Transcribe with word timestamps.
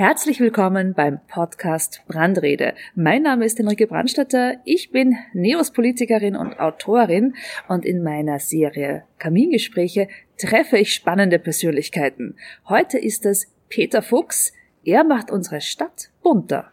Herzlich 0.00 0.40
willkommen 0.40 0.94
beim 0.94 1.20
Podcast 1.28 2.00
Brandrede. 2.08 2.72
Mein 2.94 3.20
Name 3.20 3.44
ist 3.44 3.58
Henrike 3.58 3.86
Brandstatter. 3.86 4.54
Ich 4.64 4.92
bin 4.92 5.14
Neos-Politikerin 5.34 6.36
und 6.36 6.58
Autorin 6.58 7.34
und 7.68 7.84
in 7.84 8.02
meiner 8.02 8.38
Serie 8.38 9.04
Kamingespräche 9.18 10.08
treffe 10.38 10.78
ich 10.78 10.94
spannende 10.94 11.38
Persönlichkeiten. 11.38 12.36
Heute 12.66 12.98
ist 12.98 13.26
es 13.26 13.52
Peter 13.68 14.00
Fuchs. 14.00 14.54
Er 14.84 15.04
macht 15.04 15.30
unsere 15.30 15.60
Stadt 15.60 16.08
bunter. 16.22 16.72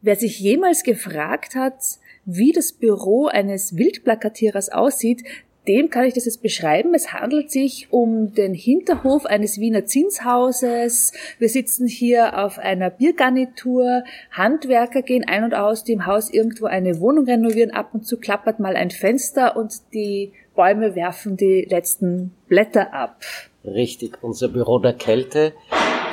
Wer 0.00 0.14
sich 0.14 0.38
jemals 0.38 0.84
gefragt 0.84 1.56
hat, 1.56 1.82
wie 2.24 2.52
das 2.52 2.72
Büro 2.72 3.26
eines 3.26 3.76
Wildplakatierers 3.76 4.68
aussieht, 4.68 5.24
dem 5.68 5.90
kann 5.90 6.04
ich 6.04 6.14
das 6.14 6.24
jetzt 6.24 6.42
beschreiben. 6.42 6.94
Es 6.94 7.12
handelt 7.12 7.50
sich 7.50 7.88
um 7.90 8.32
den 8.34 8.54
Hinterhof 8.54 9.26
eines 9.26 9.58
Wiener 9.58 9.84
Zinshauses. 9.84 11.12
Wir 11.38 11.48
sitzen 11.48 11.86
hier 11.86 12.38
auf 12.38 12.58
einer 12.58 12.90
Biergarnitur. 12.90 14.02
Handwerker 14.32 15.02
gehen 15.02 15.24
ein 15.26 15.44
und 15.44 15.54
aus, 15.54 15.84
die 15.84 15.92
im 15.92 16.06
Haus 16.06 16.30
irgendwo 16.30 16.66
eine 16.66 16.98
Wohnung 17.00 17.26
renovieren. 17.26 17.70
Ab 17.70 17.90
und 17.92 18.06
zu 18.06 18.18
klappert 18.18 18.58
mal 18.58 18.74
ein 18.74 18.90
Fenster 18.90 19.56
und 19.56 19.72
die 19.94 20.32
Bäume 20.54 20.94
werfen 20.94 21.36
die 21.36 21.66
letzten 21.68 22.32
Blätter 22.48 22.92
ab. 22.92 23.20
Richtig, 23.64 24.18
unser 24.22 24.48
Büro 24.48 24.80
der 24.80 24.94
Kälte 24.94 25.52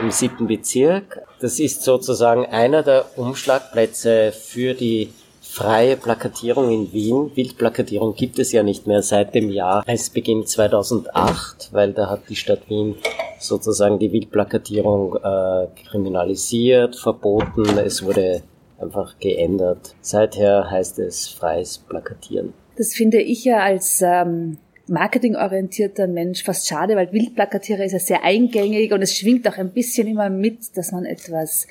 im 0.02 0.12
siebten 0.12 0.48
Bezirk. 0.48 1.26
Das 1.42 1.60
ist 1.60 1.82
sozusagen 1.82 2.46
einer 2.46 2.84
der 2.84 3.18
Umschlagplätze 3.18 4.32
für 4.32 4.74
die 4.74 5.10
freie 5.50 5.98
Plakatierung 5.98 6.70
in 6.72 6.94
Wien. 6.94 7.32
Wildplakatierung 7.34 8.14
gibt 8.14 8.38
es 8.38 8.52
ja 8.52 8.62
nicht 8.62 8.86
mehr 8.86 9.02
seit 9.02 9.34
dem 9.34 9.50
Jahr. 9.50 9.84
Es 9.88 10.12
beginnt 10.12 10.48
2008, 10.48 11.70
weil 11.72 11.92
da 11.94 12.10
hat 12.10 12.30
die 12.30 12.36
Stadt 12.36 12.70
Wien 12.70 12.96
sozusagen 13.40 13.98
die 13.98 14.12
Wildplakatierung 14.12 15.16
äh, 15.16 15.68
kriminalisiert, 15.90 16.96
verboten. 16.96 17.66
Es 17.80 18.04
wurde 18.04 18.44
einfach 18.78 19.18
geändert. 19.20 19.96
Seither 20.02 20.70
heißt 20.70 21.00
es 21.00 21.28
freies 21.28 21.80
Plakatieren. 21.80 22.54
Das 22.78 22.94
finde 22.94 23.20
ich 23.20 23.44
ja 23.44 23.60
als 23.60 24.04
ähm, 24.04 24.58
marketingorientierter 24.88 26.08
Mensch 26.08 26.44
fast 26.44 26.68
schade, 26.68 26.96
weil 26.96 27.12
Wildplakatierer 27.12 27.84
ist 27.84 27.94
ja 27.94 28.00
sehr 28.00 28.24
eingängig 28.24 28.94
und 28.94 29.02
es 29.02 29.18
schwingt 29.18 29.48
auch 29.48 29.58
ein 29.58 29.72
bisschen 29.72 30.08
immer 30.08 30.30
mit, 30.30 30.78
dass 30.78 30.92
man 30.92 31.06
etwas 31.06 31.66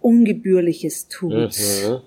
Ungebührliches 0.00 1.08
tut. 1.08 1.32
Mhm. 1.32 2.02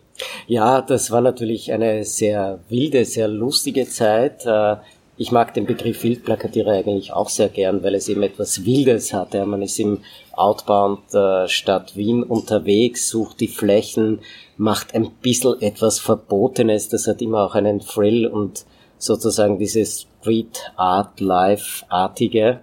Ja, 0.48 0.82
das 0.82 1.12
war 1.12 1.22
natürlich 1.22 1.72
eine 1.72 2.06
sehr 2.06 2.60
wilde, 2.70 3.06
sehr 3.06 3.28
lustige 3.28 3.88
Zeit. 3.88 4.46
Äh, 4.46 4.78
ich 5.18 5.32
mag 5.32 5.54
den 5.54 5.66
Begriff 5.66 6.04
Wildplakatierer 6.04 6.72
eigentlich 6.72 7.14
auch 7.14 7.30
sehr 7.30 7.48
gern, 7.48 7.84
weil 7.84 7.96
es 7.96 8.10
eben 8.10 8.24
etwas 8.24 8.66
Wildes 8.66 9.14
hat. 9.14 9.34
Man 9.34 9.62
ist 9.62 9.80
im 9.80 10.00
Outbound 10.34 11.14
äh, 11.14 11.48
Stadt 11.48 11.96
Wien 11.96 12.22
unterwegs, 12.22 13.10
sucht 13.10 13.40
die 13.40 13.48
Flächen, 13.48 14.20
macht 14.58 14.94
ein 14.94 15.12
bisschen 15.22 15.62
etwas 15.62 16.00
Verbotenes. 16.00 16.90
Das 16.90 17.08
hat 17.08 17.22
immer 17.22 17.46
auch 17.46 17.56
einen 17.56 17.80
Thrill 17.80 18.28
und 18.28 18.66
sozusagen 18.98 19.58
dieses 19.58 20.08
Street 20.22 20.72
Art 20.76 21.20
Life 21.22 21.86
artige. 21.88 22.60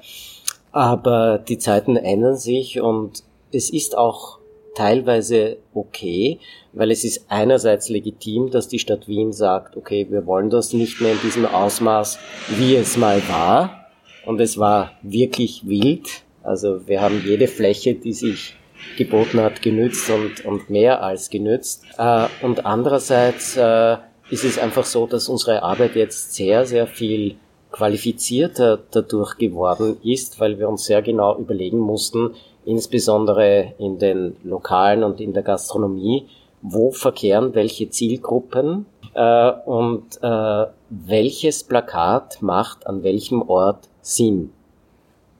Aber 0.72 1.38
die 1.38 1.58
Zeiten 1.58 1.96
ändern 1.96 2.36
sich 2.36 2.80
und 2.80 3.22
es 3.50 3.70
ist 3.70 3.96
auch 3.96 4.38
teilweise 4.74 5.58
okay, 5.74 6.38
weil 6.72 6.90
es 6.90 7.04
ist 7.04 7.26
einerseits 7.28 7.88
legitim, 7.88 8.50
dass 8.50 8.68
die 8.68 8.78
Stadt 8.78 9.08
Wien 9.08 9.32
sagt, 9.32 9.76
okay, 9.76 10.06
wir 10.10 10.26
wollen 10.26 10.50
das 10.50 10.72
nicht 10.72 11.00
mehr 11.00 11.12
in 11.12 11.20
diesem 11.20 11.46
Ausmaß, 11.46 12.18
wie 12.56 12.76
es 12.76 12.96
mal 12.96 13.22
war. 13.28 13.86
Und 14.24 14.40
es 14.40 14.58
war 14.58 14.92
wirklich 15.02 15.66
wild. 15.66 16.08
Also 16.42 16.86
wir 16.86 17.00
haben 17.00 17.22
jede 17.26 17.48
Fläche, 17.48 17.94
die 17.94 18.12
sich 18.12 18.56
geboten 18.96 19.40
hat, 19.40 19.62
genützt 19.62 20.10
und, 20.10 20.44
und 20.44 20.70
mehr 20.70 21.02
als 21.02 21.30
genützt. 21.30 21.84
Äh, 21.98 22.26
und 22.42 22.66
andererseits 22.66 23.56
äh, 23.56 23.96
ist 24.30 24.44
es 24.44 24.58
einfach 24.58 24.84
so, 24.84 25.06
dass 25.06 25.28
unsere 25.28 25.62
Arbeit 25.62 25.94
jetzt 25.96 26.34
sehr, 26.34 26.64
sehr 26.66 26.86
viel 26.86 27.36
qualifizierter 27.70 28.78
dadurch 28.90 29.36
geworden 29.38 29.96
ist, 30.04 30.38
weil 30.40 30.58
wir 30.58 30.68
uns 30.68 30.84
sehr 30.84 31.02
genau 31.02 31.38
überlegen 31.38 31.78
mussten, 31.78 32.34
insbesondere 32.64 33.74
in 33.78 33.98
den 33.98 34.36
Lokalen 34.44 35.04
und 35.04 35.20
in 35.20 35.32
der 35.32 35.42
Gastronomie, 35.42 36.26
wo 36.62 36.92
verkehren 36.92 37.54
welche 37.54 37.90
Zielgruppen 37.90 38.86
äh, 39.14 39.52
und 39.66 40.18
äh, 40.22 40.66
welches 40.90 41.64
Plakat 41.64 42.40
macht 42.40 42.86
an 42.86 43.02
welchem 43.02 43.42
Ort 43.42 43.88
Sinn. 44.00 44.52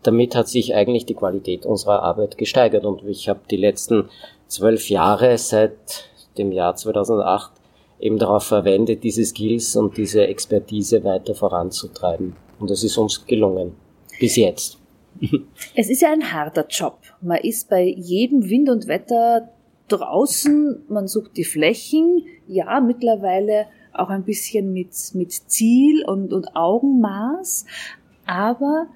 Damit 0.03 0.35
hat 0.35 0.49
sich 0.49 0.75
eigentlich 0.75 1.07
die 1.07 1.15
Qualität 1.15 1.65
unserer 1.65 2.03
Arbeit 2.03 2.37
gesteigert 2.37 2.85
und 2.85 3.05
ich 3.05 3.29
habe 3.29 3.41
die 3.51 3.57
letzten 3.57 4.09
zwölf 4.49 4.91
Jahre 4.91 5.39
seit 5.39 6.11
dem 6.37 6.51
Jahr 6.51 6.75
2008 6.75 7.53
eben 8.01 8.19
darauf 8.19 8.45
verwendet, 8.45 9.05
diese 9.05 9.25
Skills 9.25 9.77
und 9.77 9.97
diese 9.97 10.27
Expertise 10.27 11.05
weiter 11.05 11.35
voranzutreiben. 11.35 12.35
Und 12.59 12.71
das 12.71 12.83
ist 12.83 12.99
uns 12.99 13.25
gelungen. 13.27 13.77
Bis 14.19 14.37
jetzt. 14.37 14.82
Es 15.75 15.89
ist 15.89 16.03
ja 16.03 16.13
ein 16.13 16.33
harter 16.33 16.67
Job. 16.69 16.99
Man 17.21 17.39
ist 17.39 17.69
bei 17.69 17.85
jedem 17.85 18.49
Wind 18.49 18.69
und 18.69 18.89
Wetter 18.89 19.49
draußen, 19.89 20.85
man 20.89 21.07
sucht 21.07 21.37
die 21.37 21.45
Flächen, 21.45 22.25
ja, 22.47 22.81
mittlerweile 22.81 23.67
auch 23.93 24.09
ein 24.09 24.25
bisschen 24.25 24.73
mit, 24.73 24.95
mit 25.15 25.33
Ziel 25.33 26.05
und, 26.07 26.33
und 26.33 26.57
Augenmaß, 26.57 27.67
aber 28.27 28.87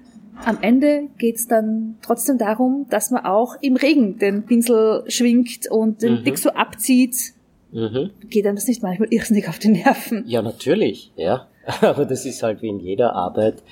am 0.45 0.59
Ende 0.61 1.09
geht's 1.17 1.47
dann 1.47 1.97
trotzdem 2.01 2.37
darum, 2.37 2.85
dass 2.89 3.11
man 3.11 3.25
auch 3.25 3.55
im 3.61 3.75
Regen 3.75 4.17
den 4.17 4.45
Pinsel 4.45 5.03
schwingt 5.07 5.69
und 5.69 6.01
den 6.01 6.19
mhm. 6.19 6.23
Dick 6.23 6.37
so 6.37 6.51
abzieht. 6.51 7.33
Mhm. 7.71 8.11
Geht 8.29 8.45
einem 8.45 8.55
das 8.55 8.67
nicht 8.67 8.83
manchmal 8.83 9.11
irrsinnig 9.11 9.49
auf 9.49 9.59
die 9.59 9.69
Nerven? 9.69 10.23
Ja, 10.27 10.41
natürlich, 10.41 11.11
ja. 11.15 11.47
Aber 11.81 12.05
das 12.05 12.25
ist 12.25 12.43
halt 12.43 12.61
wie 12.61 12.69
in 12.69 12.79
jeder 12.79 13.13
Arbeit 13.13 13.63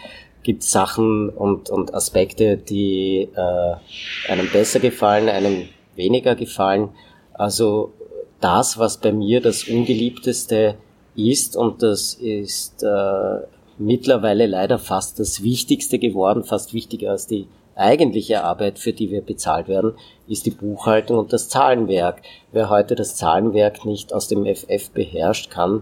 gibt 0.46 0.64
Sachen 0.64 1.30
und, 1.30 1.70
und 1.72 1.94
Aspekte, 1.94 2.56
die 2.56 3.28
äh, 3.36 4.32
einem 4.32 4.50
besser 4.54 4.80
gefallen, 4.80 5.28
einem 5.28 5.68
weniger 5.96 6.36
gefallen. 6.36 6.90
Also 7.34 7.92
das, 8.40 8.78
was 8.78 8.98
bei 8.98 9.12
mir 9.12 9.42
das 9.42 9.68
ungeliebteste 9.68 10.76
ist, 11.16 11.58
und 11.58 11.82
das 11.82 12.14
ist 12.14 12.84
äh, 12.84 13.40
mittlerweile 13.80 14.46
leider 14.46 14.78
fast 14.78 15.20
das 15.20 15.42
Wichtigste 15.42 15.98
geworden, 15.98 16.44
fast 16.44 16.74
wichtiger 16.74 17.12
als 17.12 17.26
die 17.26 17.48
eigentliche 17.76 18.44
Arbeit, 18.44 18.78
für 18.78 18.94
die 18.94 19.10
wir 19.10 19.22
bezahlt 19.22 19.68
werden, 19.68 19.94
ist 20.28 20.46
die 20.46 20.52
Buchhaltung 20.52 21.18
und 21.18 21.34
das 21.34 21.50
Zahlenwerk. 21.50 22.22
Wer 22.52 22.70
heute 22.70 22.94
das 22.94 23.16
Zahlenwerk 23.16 23.84
nicht 23.84 24.14
aus 24.14 24.28
dem 24.28 24.46
FF 24.46 24.92
beherrscht, 24.92 25.50
kann 25.50 25.82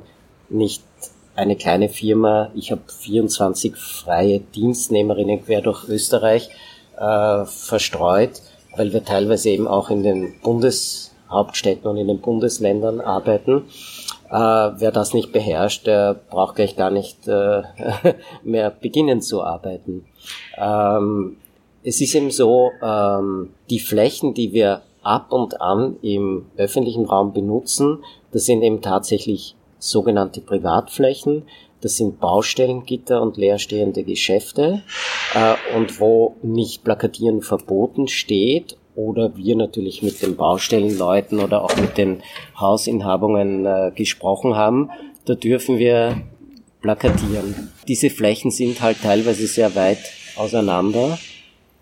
nicht 0.49 0.83
eine 1.35 1.55
kleine 1.55 1.89
Firma, 1.89 2.51
ich 2.55 2.71
habe 2.71 2.81
24 2.87 3.75
freie 3.75 4.39
Dienstnehmerinnen 4.39 5.43
quer 5.45 5.61
durch 5.61 5.87
Österreich 5.89 6.49
äh, 6.97 7.45
verstreut, 7.45 8.41
weil 8.75 8.93
wir 8.93 9.03
teilweise 9.03 9.49
eben 9.49 9.67
auch 9.67 9.89
in 9.89 10.03
den 10.03 10.33
Bundeshauptstädten 10.41 11.89
und 11.89 11.97
in 11.97 12.07
den 12.07 12.21
Bundesländern 12.21 13.01
arbeiten. 13.01 13.63
Äh, 14.29 14.35
wer 14.35 14.91
das 14.91 15.13
nicht 15.13 15.31
beherrscht, 15.31 15.87
der 15.87 16.13
braucht 16.13 16.55
gleich 16.55 16.75
gar 16.75 16.91
nicht 16.91 17.27
äh, 17.27 17.63
mehr 18.43 18.69
beginnen 18.69 19.21
zu 19.21 19.43
arbeiten. 19.43 20.05
Ähm, 20.57 21.37
es 21.83 21.99
ist 21.99 22.15
eben 22.15 22.31
so, 22.31 22.71
ähm, 22.81 23.49
die 23.69 23.79
Flächen, 23.79 24.33
die 24.33 24.53
wir 24.53 24.81
ab 25.01 25.33
und 25.33 25.61
an 25.61 25.97
im 26.01 26.45
öffentlichen 26.57 27.05
Raum 27.05 27.33
benutzen, 27.33 28.03
das 28.31 28.45
sind 28.45 28.61
eben 28.63 28.81
tatsächlich 28.81 29.55
sogenannte 29.89 30.41
Privatflächen. 30.41 31.43
Das 31.81 31.97
sind 31.97 32.19
Baustellengitter 32.19 33.21
und 33.21 33.37
leerstehende 33.37 34.03
Geschäfte 34.03 34.83
äh, 35.33 35.75
und 35.75 35.99
wo 35.99 36.35
nicht 36.41 36.83
Plakatieren 36.83 37.41
verboten 37.41 38.07
steht 38.07 38.77
oder 38.95 39.35
wir 39.35 39.55
natürlich 39.55 40.01
mit 40.01 40.21
den 40.21 40.35
Baustellenleuten 40.35 41.39
oder 41.39 41.63
auch 41.63 41.75
mit 41.75 41.97
den 41.97 42.21
Hausinhabungen 42.57 43.65
äh, 43.65 43.91
gesprochen 43.93 44.55
haben, 44.55 44.91
da 45.25 45.35
dürfen 45.35 45.77
wir 45.77 46.21
plakatieren. 46.81 47.71
Diese 47.87 48.09
Flächen 48.09 48.51
sind 48.51 48.81
halt 48.81 49.01
teilweise 49.01 49.47
sehr 49.47 49.75
weit 49.75 49.99
auseinander 50.35 51.17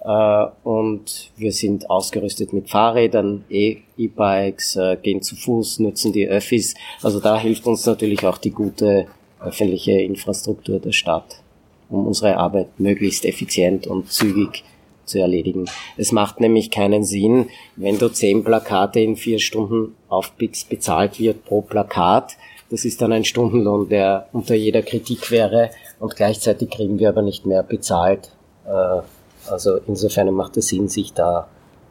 und 0.04 1.32
wir 1.38 1.52
sind 1.52 1.90
ausgerüstet 1.90 2.54
mit 2.54 2.70
Fahrrädern, 2.70 3.44
E-Bikes, 3.50 4.76
äh, 4.76 4.98
gehen 5.02 5.22
zu 5.22 5.36
Fuß, 5.36 5.80
nutzen 5.80 6.12
die 6.12 6.28
Öffis. 6.28 6.74
Also 7.04 7.20
da 7.20 7.40
hilft 7.40 7.68
uns 7.68 7.86
natürlich 7.86 8.26
auch 8.26 8.40
die 8.40 8.50
gute 8.50 9.06
öffentliche 9.40 9.94
Infrastruktur 9.94 10.80
der 10.80 10.92
Stadt, 10.92 11.42
um 11.90 12.08
unsere 12.08 12.38
Arbeit 12.38 12.80
möglichst 12.80 13.26
effizient 13.26 13.86
und 13.86 14.12
zügig 14.12 14.64
zu 15.06 15.20
erledigen. 15.20 15.66
Es 15.98 16.12
macht 16.12 16.40
nämlich 16.40 16.72
keinen 16.72 17.04
Sinn, 17.04 17.50
wenn 17.76 18.00
du 18.00 18.10
zehn 18.10 18.44
Plakate 18.44 19.02
in 19.02 19.16
vier 19.16 19.38
Stunden 19.38 19.96
aufpickst, 20.10 20.70
bezahlt 20.70 21.20
wird 21.20 21.46
pro 21.46 21.62
Plakat. 21.62 22.38
Das 22.72 22.86
ist 22.86 23.02
dann 23.02 23.12
ein 23.12 23.26
Stundenlohn, 23.26 23.90
der 23.90 24.30
unter 24.32 24.56
jeder 24.56 24.82
Kritik 24.82 25.30
wäre 25.30 25.70
und 26.00 26.16
gleichzeitig 26.16 26.72
kriegen 26.72 26.98
wir 26.98 27.10
aber 27.10 27.22
nicht 27.22 27.46
mehr 27.46 27.62
bezahlt. 27.62 28.32
Äh, 28.66 29.02
also 29.50 29.78
insofern 29.88 30.32
macht 30.34 30.58
es 30.58 30.68
Sinn, 30.68 30.88
sich 30.88 31.14
da 31.14 31.48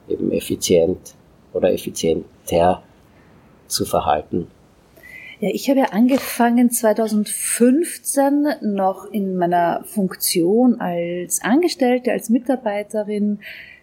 eben 0.08 0.32
effizient 0.32 1.14
oder 1.52 1.72
effizienter 1.72 2.82
zu 3.66 3.84
verhalten. 3.84 4.48
Ja, 5.40 5.48
ich 5.52 5.70
habe 5.70 5.80
ja 5.80 5.86
angefangen 5.86 6.70
2015 6.70 8.46
noch 8.60 9.10
in 9.10 9.36
meiner 9.36 9.82
Funktion 9.84 10.80
als 10.80 11.42
Angestellte, 11.42 12.12
als 12.12 12.28
Mitarbeiterin 12.28 13.40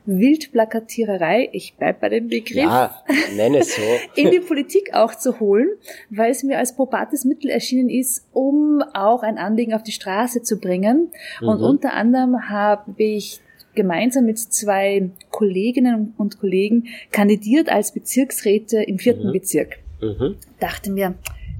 Wildplakatiererei, 0.07 1.49
ich 1.51 1.75
bleib 1.77 1.99
bei 1.99 2.09
dem 2.09 2.29
Begriff, 2.29 2.63
ja, 2.63 2.95
nenne 3.35 3.59
es 3.59 3.75
so. 3.75 3.81
in 4.15 4.31
die 4.31 4.39
Politik 4.39 4.93
auch 4.93 5.13
zu 5.13 5.39
holen, 5.41 5.67
weil 6.09 6.31
es 6.31 6.43
mir 6.43 6.57
als 6.57 6.75
probates 6.75 7.25
Mittel 7.25 7.49
erschienen 7.49 7.89
ist, 7.89 8.25
um 8.31 8.81
auch 8.93 9.21
ein 9.21 9.37
Anliegen 9.37 9.73
auf 9.73 9.83
die 9.83 9.91
Straße 9.91 10.43
zu 10.43 10.59
bringen. 10.59 11.11
Mhm. 11.41 11.47
Und 11.49 11.61
unter 11.61 11.93
anderem 11.93 12.49
habe 12.49 12.93
ich 13.03 13.41
gemeinsam 13.77 14.25
mit 14.25 14.37
zwei 14.37 15.09
Kolleginnen 15.31 16.13
und 16.17 16.39
Kollegen 16.39 16.87
kandidiert 17.11 17.69
als 17.69 17.93
Bezirksräte 17.93 18.83
im 18.83 18.99
vierten 18.99 19.29
mhm. 19.29 19.33
Bezirk. 19.33 19.79
Mhm. 20.01 20.35
Dachte 20.59 20.91
mir, 20.91 21.15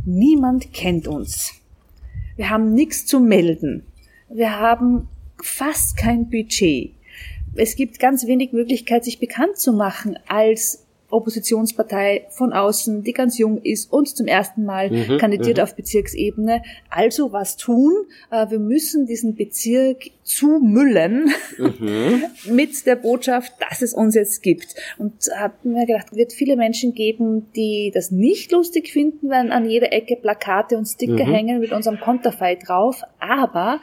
niemand 0.06 0.74
kennt 0.74 1.08
uns. 1.08 1.54
Wir 2.36 2.50
haben 2.50 2.74
nichts 2.74 3.06
zu 3.06 3.22
melden. 3.22 3.84
Wir 4.30 4.60
haben 4.60 5.08
fast 5.42 5.96
kein 5.96 6.30
Budget 6.30 6.92
es 7.58 7.76
gibt 7.76 8.00
ganz 8.00 8.28
wenig 8.28 8.54
Möglichkeit, 8.54 9.04
sich 9.04 9.20
bekannt 9.20 9.58
zu 9.58 9.74
machen 9.74 10.18
als 10.28 10.86
Oppositionspartei 11.10 12.28
von 12.30 12.52
außen, 12.52 13.04
die 13.04 13.14
ganz 13.14 13.38
jung 13.38 13.62
ist 13.62 13.92
und 13.92 14.10
zum 14.10 14.28
ersten 14.28 14.66
Mal 14.66 14.90
mhm, 14.90 15.18
kandidiert 15.18 15.58
mhm. 15.58 15.64
auf 15.64 15.76
Bezirksebene. 15.76 16.62
Also 16.90 17.32
was 17.32 17.56
tun? 17.56 17.94
Äh, 18.30 18.50
wir 18.50 18.60
müssen 18.60 19.06
diesen 19.06 19.36
Bezirk 19.36 20.10
zumüllen 20.24 21.32
mhm. 21.58 22.24
mit 22.54 22.86
der 22.86 22.98
Botschaft, 22.98 23.54
dass 23.60 23.82
es 23.82 23.94
uns 23.94 24.16
jetzt 24.16 24.44
gibt. 24.44 24.76
Und 24.98 25.14
habe 25.34 25.54
mir 25.64 25.86
gedacht, 25.86 26.14
wird 26.14 26.34
viele 26.34 26.58
Menschen 26.58 26.94
geben, 26.94 27.48
die 27.56 27.92
das 27.94 28.12
nicht 28.12 28.52
lustig 28.52 28.92
finden, 28.92 29.30
wenn 29.30 29.52
an 29.52 29.70
jeder 29.70 29.94
Ecke 29.94 30.18
Plakate 30.18 30.78
und 30.78 30.86
Sticker 30.86 31.26
mhm. 31.26 31.32
hängen 31.32 31.60
mit 31.60 31.72
unserem 31.72 32.00
Konterfei 32.02 32.56
drauf. 32.56 33.02
Aber 33.20 33.80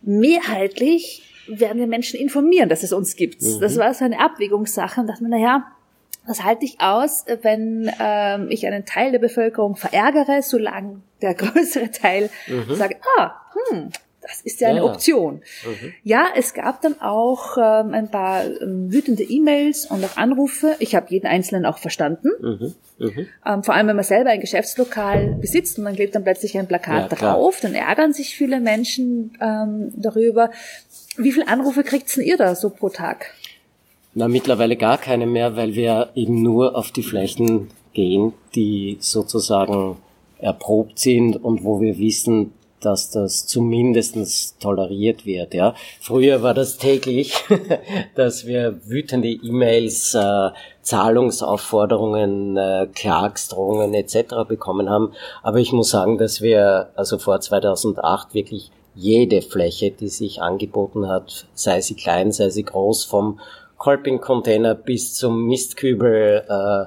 mehrheitlich 0.00 1.22
werden 1.48 1.78
wir 1.78 1.86
Menschen 1.86 2.18
informieren, 2.18 2.68
dass 2.70 2.82
es 2.82 2.92
uns 2.92 3.14
gibt. 3.14 3.42
Mhm. 3.42 3.60
Das 3.60 3.76
war 3.76 3.92
so 3.92 4.06
eine 4.06 4.20
Abwägungssache 4.20 5.00
und 5.00 5.06
dachte 5.06 5.22
mir, 5.22 5.28
naja, 5.28 5.64
was 6.26 6.42
halte 6.44 6.64
ich 6.64 6.80
aus, 6.80 7.24
wenn 7.42 7.90
ähm, 8.00 8.48
ich 8.50 8.66
einen 8.66 8.84
Teil 8.84 9.12
der 9.12 9.18
Bevölkerung 9.18 9.76
verärgere, 9.76 10.42
solange 10.42 11.02
der 11.22 11.34
größere 11.34 11.90
Teil 11.90 12.30
mhm. 12.46 12.74
sagt, 12.74 12.96
ah, 13.18 13.32
hm, 13.70 13.90
das 14.26 14.40
ist 14.40 14.60
ja 14.60 14.68
eine 14.68 14.78
ja. 14.78 14.84
Option. 14.84 15.42
Mhm. 15.64 15.92
Ja, 16.02 16.26
es 16.34 16.52
gab 16.52 16.82
dann 16.82 17.00
auch 17.00 17.56
ähm, 17.58 17.94
ein 17.94 18.10
paar 18.10 18.44
ähm, 18.44 18.92
wütende 18.92 19.22
E-Mails 19.22 19.86
und 19.86 20.04
auch 20.04 20.16
Anrufe. 20.16 20.74
Ich 20.80 20.96
habe 20.96 21.06
jeden 21.10 21.26
einzelnen 21.26 21.64
auch 21.64 21.78
verstanden. 21.78 22.30
Mhm. 22.40 22.74
Mhm. 22.98 23.28
Ähm, 23.46 23.62
vor 23.62 23.74
allem, 23.74 23.86
wenn 23.86 23.96
man 23.96 24.04
selber 24.04 24.30
ein 24.30 24.40
Geschäftslokal 24.40 25.36
besitzt 25.40 25.78
und 25.78 25.84
dann 25.84 25.94
klebt 25.94 26.14
dann 26.14 26.24
plötzlich 26.24 26.58
ein 26.58 26.66
Plakat 26.66 27.12
ja, 27.12 27.16
drauf, 27.16 27.60
dann 27.60 27.74
ärgern 27.74 28.12
sich 28.12 28.36
viele 28.36 28.58
Menschen 28.58 29.38
ähm, 29.40 29.92
darüber. 29.94 30.50
Wie 31.16 31.30
viele 31.30 31.46
Anrufe 31.46 31.84
kriegt 31.84 32.14
denn 32.16 32.24
ihr 32.24 32.36
da 32.36 32.56
so 32.56 32.70
pro 32.70 32.88
Tag? 32.88 33.32
Na, 34.18 34.28
mittlerweile 34.28 34.76
gar 34.76 34.96
keine 34.96 35.26
mehr, 35.26 35.56
weil 35.56 35.74
wir 35.74 36.08
eben 36.14 36.40
nur 36.40 36.74
auf 36.74 36.90
die 36.90 37.02
Flächen 37.02 37.68
gehen, 37.92 38.32
die 38.54 38.96
sozusagen 38.98 39.98
erprobt 40.38 40.98
sind 40.98 41.36
und 41.44 41.64
wo 41.64 41.82
wir 41.82 41.98
wissen, 41.98 42.54
dass 42.80 43.10
das 43.10 43.46
zumindestens 43.46 44.56
toleriert 44.58 45.26
wird. 45.26 45.52
Ja. 45.52 45.74
Früher 46.00 46.42
war 46.42 46.54
das 46.54 46.78
täglich, 46.78 47.34
dass 48.14 48.46
wir 48.46 48.80
wütende 48.86 49.28
E-Mails, 49.28 50.14
äh, 50.14 50.48
Zahlungsaufforderungen, 50.80 52.56
äh, 52.56 52.88
Klagsdrohungen 52.94 53.92
etc. 53.92 54.48
bekommen 54.48 54.88
haben. 54.88 55.12
Aber 55.42 55.58
ich 55.58 55.72
muss 55.72 55.90
sagen, 55.90 56.16
dass 56.16 56.40
wir 56.40 56.88
also 56.94 57.18
vor 57.18 57.38
2008 57.42 58.32
wirklich 58.32 58.70
jede 58.94 59.42
Fläche, 59.42 59.90
die 59.90 60.08
sich 60.08 60.40
angeboten 60.40 61.06
hat, 61.06 61.46
sei 61.52 61.82
sie 61.82 61.96
klein, 61.96 62.32
sei 62.32 62.48
sie 62.48 62.62
groß, 62.62 63.04
vom 63.04 63.40
Kolping-Container 63.78 64.74
bis 64.74 65.14
zum 65.14 65.46
Mistkübel 65.46 66.44
äh, 66.48 66.84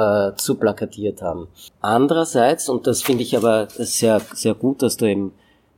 äh, 0.00 0.34
zu 0.36 0.56
plakatiert 0.56 1.22
haben. 1.22 1.48
Andererseits, 1.80 2.68
und 2.68 2.86
das 2.86 3.02
finde 3.02 3.22
ich 3.22 3.36
aber 3.36 3.68
sehr, 3.70 4.20
sehr 4.34 4.54
gut, 4.54 4.82
dass 4.82 4.96
du 4.96 5.06
eben 5.06 5.32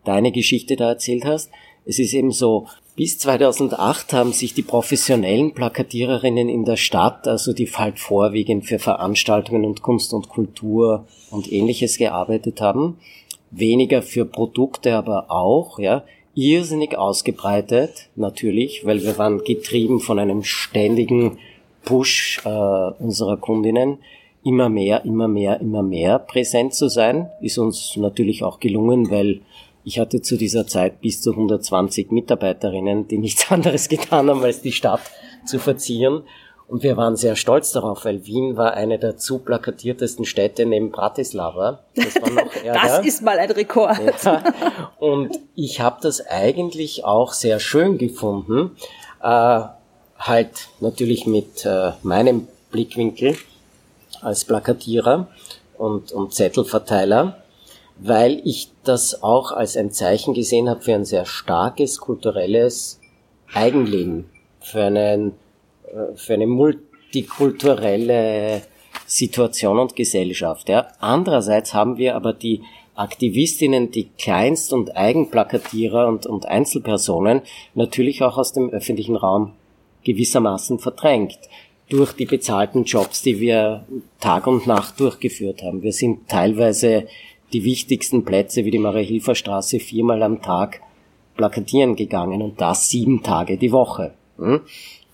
deine 0.04 0.32
Geschichte 0.32 0.76
da 0.76 0.90
erzählt 0.90 1.24
hast, 1.24 1.50
es 1.84 1.98
ist 1.98 2.14
eben 2.14 2.30
so, 2.30 2.66
bis 2.94 3.18
2008 3.18 4.12
haben 4.12 4.32
sich 4.32 4.54
die 4.54 4.62
professionellen 4.62 5.54
Plakatiererinnen 5.54 6.48
in 6.48 6.64
der 6.64 6.76
Stadt, 6.76 7.26
also 7.26 7.52
die 7.52 7.66
halt 7.66 7.98
vorwiegend 7.98 8.66
für 8.66 8.78
Veranstaltungen 8.78 9.64
und 9.64 9.82
Kunst 9.82 10.12
und 10.12 10.28
Kultur 10.28 11.06
und 11.30 11.50
ähnliches 11.50 11.96
gearbeitet 11.96 12.60
haben, 12.60 12.98
weniger 13.50 14.02
für 14.02 14.26
Produkte, 14.26 14.94
aber 14.96 15.30
auch, 15.30 15.78
ja, 15.78 16.04
irrsinnig 16.34 16.96
ausgebreitet, 16.96 18.08
natürlich, 18.16 18.84
weil 18.84 19.02
wir 19.02 19.18
waren 19.18 19.44
getrieben 19.44 20.00
von 20.00 20.18
einem 20.18 20.42
ständigen 20.42 21.38
Push 21.84 22.40
äh, 22.44 22.48
unserer 22.48 23.36
Kundinnen, 23.36 23.98
immer 24.44 24.68
mehr, 24.68 25.04
immer 25.04 25.28
mehr, 25.28 25.60
immer 25.60 25.82
mehr 25.82 26.18
präsent 26.18 26.74
zu 26.74 26.88
sein, 26.88 27.28
ist 27.40 27.58
uns 27.58 27.96
natürlich 27.96 28.42
auch 28.42 28.60
gelungen, 28.60 29.10
weil 29.10 29.40
ich 29.84 29.98
hatte 29.98 30.22
zu 30.22 30.36
dieser 30.36 30.66
Zeit 30.66 31.00
bis 31.00 31.20
zu 31.20 31.32
120 31.32 32.10
Mitarbeiterinnen, 32.10 33.08
die 33.08 33.18
nichts 33.18 33.50
anderes 33.50 33.88
getan 33.88 34.28
haben, 34.30 34.42
als 34.42 34.62
die 34.62 34.72
Stadt 34.72 35.02
zu 35.44 35.58
verzieren. 35.58 36.22
Und 36.68 36.82
wir 36.82 36.96
waren 36.96 37.16
sehr 37.16 37.36
stolz 37.36 37.72
darauf, 37.72 38.04
weil 38.04 38.24
Wien 38.26 38.56
war 38.56 38.74
eine 38.74 38.98
der 38.98 39.18
zuplakatiertesten 39.18 40.24
Städte 40.24 40.64
neben 40.64 40.90
Bratislava. 40.90 41.80
Das, 41.94 42.14
war 42.22 42.30
noch 42.30 42.52
das 42.64 43.06
ist 43.06 43.22
mal 43.22 43.38
ein 43.38 43.50
Rekord. 43.50 43.98
Ja. 44.24 44.42
Und 44.98 45.38
ich 45.54 45.80
habe 45.80 45.98
das 46.00 46.26
eigentlich 46.26 47.04
auch 47.04 47.32
sehr 47.34 47.60
schön 47.60 47.98
gefunden, 47.98 48.76
äh, 49.22 49.60
halt 50.18 50.68
natürlich 50.80 51.26
mit 51.26 51.66
äh, 51.66 51.92
meinem 52.02 52.48
Blickwinkel 52.70 53.36
als 54.22 54.44
Plakatierer 54.44 55.28
und, 55.76 56.12
und 56.12 56.32
Zettelverteiler, 56.32 57.42
weil 57.98 58.40
ich 58.44 58.70
das 58.84 59.22
auch 59.22 59.52
als 59.52 59.76
ein 59.76 59.92
Zeichen 59.92 60.32
gesehen 60.32 60.68
habe 60.68 60.80
für 60.80 60.94
ein 60.94 61.04
sehr 61.04 61.26
starkes 61.26 61.98
kulturelles 61.98 63.00
Eigenleben, 63.52 64.30
für 64.60 64.84
einen 64.84 65.34
für 66.14 66.34
eine 66.34 66.46
multikulturelle 66.46 68.62
Situation 69.06 69.78
und 69.78 69.96
Gesellschaft. 69.96 70.68
Ja. 70.68 70.88
Andererseits 71.00 71.72
haben 71.74 71.98
wir 71.98 72.16
aber 72.16 72.32
die 72.32 72.62
Aktivistinnen, 72.94 73.90
die 73.90 74.08
Kleinst- 74.18 74.72
und 74.72 74.96
Eigenplakatierer 74.96 76.08
und, 76.08 76.26
und 76.26 76.46
Einzelpersonen 76.46 77.42
natürlich 77.74 78.22
auch 78.22 78.38
aus 78.38 78.52
dem 78.52 78.70
öffentlichen 78.70 79.16
Raum 79.16 79.52
gewissermaßen 80.04 80.78
verdrängt 80.78 81.38
durch 81.88 82.12
die 82.12 82.26
bezahlten 82.26 82.84
Jobs, 82.84 83.22
die 83.22 83.40
wir 83.40 83.84
Tag 84.20 84.46
und 84.46 84.66
Nacht 84.66 85.00
durchgeführt 85.00 85.62
haben. 85.62 85.82
Wir 85.82 85.92
sind 85.92 86.28
teilweise 86.28 87.06
die 87.52 87.64
wichtigsten 87.64 88.24
Plätze 88.24 88.64
wie 88.64 88.70
die 88.70 88.78
Marie-Hilfer-Straße 88.78 89.78
viermal 89.78 90.22
am 90.22 90.40
Tag 90.40 90.80
plakatieren 91.36 91.96
gegangen 91.96 92.42
und 92.42 92.60
das 92.60 92.88
sieben 92.88 93.22
Tage 93.22 93.58
die 93.58 93.72
Woche. 93.72 94.14
Hm? 94.38 94.60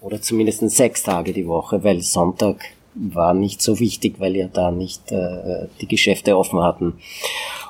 Oder 0.00 0.21
zumindest 0.21 0.69
sechs 0.71 1.02
Tage 1.02 1.33
die 1.33 1.47
Woche, 1.47 1.83
weil 1.85 2.00
Sonntag 2.00 2.64
war 2.95 3.35
nicht 3.35 3.62
so 3.62 3.78
wichtig, 3.78 4.17
weil 4.19 4.37
ja 4.37 4.49
da 4.49 4.71
nicht 4.71 5.12
äh, 5.12 5.67
die 5.81 5.88
Geschäfte 5.88 6.37
offen 6.37 6.61
hatten. 6.61 6.99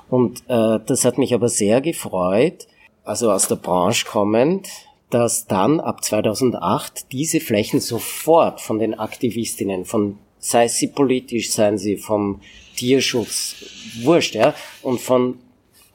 Und 0.09 0.43
äh, 0.49 0.79
das 0.85 1.05
hat 1.05 1.19
mich 1.19 1.35
aber 1.35 1.49
sehr 1.49 1.81
gefreut, 1.81 2.67
also 3.05 3.31
aus 3.31 3.49
der 3.49 3.57
Branche 3.57 4.07
kommend, 4.07 4.69
dass 5.11 5.47
dann 5.47 5.81
ab 5.81 6.05
2008 6.05 7.13
diese 7.13 7.41
Flächen 7.41 7.81
sofort 7.81 8.61
von 8.61 8.79
den 8.79 8.99
Aktivistinnen, 8.99 9.85
von 9.85 10.19
sei 10.39 10.69
sie 10.69 10.89
politisch, 10.89 11.51
seien 11.51 11.79
sie 11.79 11.97
vom 11.97 12.41
Tierschutz, 12.77 13.57
wurscht, 14.03 14.35
ja, 14.35 14.55
und 14.83 15.01
von 15.01 15.39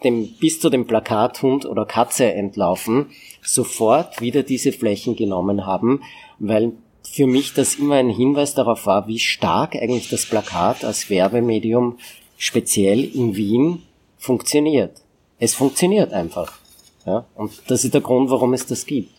dem 0.04 0.34
bis 0.40 0.60
zu 0.60 0.70
dem 0.70 0.86
Plakathund 0.86 1.66
oder 1.66 1.86
Katze 1.86 2.34
entlaufen, 2.34 3.08
sofort 3.44 4.22
wieder 4.22 4.44
diese 4.44 4.72
Flächen 4.72 5.16
genommen 5.16 5.66
haben, 5.66 6.02
weil 6.40 6.74
für 7.04 7.28
mich 7.28 7.54
das 7.54 7.76
immer 7.76 7.96
ein 7.96 8.10
Hinweis 8.10 8.56
darauf 8.56 8.86
war, 8.86 9.08
wie 9.08 9.20
stark 9.20 9.76
eigentlich 9.76 10.10
das 10.10 10.26
Plakat 10.26 10.84
als 10.84 11.10
Werbemedium 11.10 11.98
speziell 12.38 13.04
in 13.04 13.36
Wien 13.36 13.84
funktioniert. 14.18 15.02
Es 15.38 15.54
funktioniert 15.54 16.14
einfach. 16.14 16.60
Ja? 17.06 17.26
Und 17.36 17.52
das 17.68 17.84
ist 17.84 17.94
der 17.94 18.02
Grund, 18.02 18.30
warum 18.30 18.54
es 18.54 18.66
das 18.66 18.86
gibt. 18.86 19.12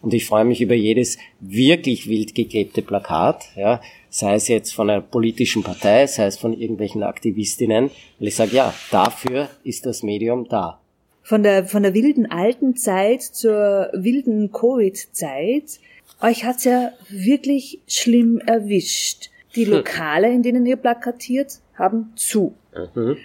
Und 0.00 0.12
ich 0.12 0.26
freue 0.26 0.44
mich 0.44 0.60
über 0.60 0.74
jedes 0.74 1.16
wirklich 1.40 2.08
wild 2.08 2.34
geklebte 2.34 2.82
Plakat, 2.82 3.46
ja, 3.56 3.80
sei 4.10 4.34
es 4.34 4.48
jetzt 4.48 4.74
von 4.74 4.90
einer 4.90 5.00
politischen 5.00 5.62
Partei, 5.62 6.06
sei 6.06 6.26
es 6.26 6.36
von 6.36 6.52
irgendwelchen 6.52 7.02
Aktivistinnen, 7.02 7.90
weil 8.18 8.28
ich 8.28 8.36
sage, 8.36 8.54
ja, 8.54 8.74
dafür 8.90 9.48
ist 9.64 9.86
das 9.86 10.02
Medium 10.02 10.46
da. 10.46 10.78
Von 11.24 11.42
der, 11.42 11.64
von 11.64 11.82
der 11.82 11.94
wilden 11.94 12.30
alten 12.30 12.76
Zeit 12.76 13.22
zur 13.22 13.88
wilden 13.94 14.52
Covid-Zeit. 14.52 15.80
Euch 16.20 16.44
hat's 16.44 16.64
ja 16.64 16.92
wirklich 17.08 17.80
schlimm 17.88 18.38
erwischt. 18.38 19.30
Die 19.56 19.64
hm. 19.64 19.72
Lokale, 19.72 20.30
in 20.30 20.42
denen 20.42 20.66
ihr 20.66 20.76
plakatiert, 20.76 21.58
haben 21.76 22.12
zu. 22.14 22.54
Mhm. 22.94 23.16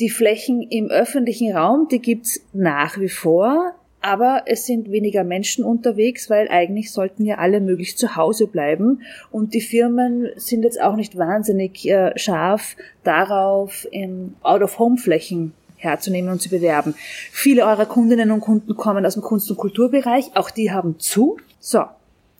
Die 0.00 0.10
Flächen 0.10 0.62
im 0.62 0.88
öffentlichen 0.88 1.54
Raum, 1.54 1.88
die 1.90 2.00
gibt's 2.00 2.40
nach 2.52 2.98
wie 2.98 3.08
vor, 3.08 3.74
aber 4.00 4.44
es 4.46 4.64
sind 4.64 4.90
weniger 4.90 5.24
Menschen 5.24 5.64
unterwegs, 5.64 6.30
weil 6.30 6.48
eigentlich 6.48 6.92
sollten 6.92 7.24
ja 7.24 7.38
alle 7.38 7.60
möglichst 7.60 7.98
zu 7.98 8.16
Hause 8.16 8.46
bleiben 8.46 9.02
und 9.32 9.54
die 9.54 9.60
Firmen 9.60 10.30
sind 10.36 10.62
jetzt 10.62 10.80
auch 10.80 10.94
nicht 10.94 11.18
wahnsinnig 11.18 11.86
äh, 11.88 12.16
scharf 12.16 12.76
darauf, 13.02 13.86
in 13.90 14.34
Out-of-Home-Flächen 14.42 15.52
herzunehmen 15.78 16.30
und 16.30 16.42
zu 16.42 16.50
bewerben. 16.50 16.94
Viele 17.32 17.64
eurer 17.64 17.86
Kundinnen 17.86 18.30
und 18.30 18.40
Kunden 18.40 18.76
kommen 18.76 19.06
aus 19.06 19.14
dem 19.14 19.22
Kunst- 19.22 19.50
und 19.50 19.56
Kulturbereich, 19.56 20.36
auch 20.36 20.50
die 20.50 20.70
haben 20.70 20.98
zu. 20.98 21.38
So, 21.60 21.84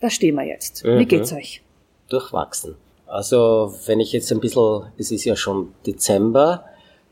da 0.00 0.10
stehen 0.10 0.34
wir 0.34 0.44
jetzt. 0.44 0.84
Mhm. 0.84 0.98
Wie 0.98 1.06
geht's 1.06 1.32
euch? 1.32 1.62
Durchwachsen. 2.08 2.76
Also, 3.06 3.74
wenn 3.86 4.00
ich 4.00 4.12
jetzt 4.12 4.30
ein 4.32 4.40
bisschen, 4.40 4.82
es 4.98 5.10
ist 5.10 5.24
ja 5.24 5.34
schon 5.34 5.72
Dezember, 5.86 6.64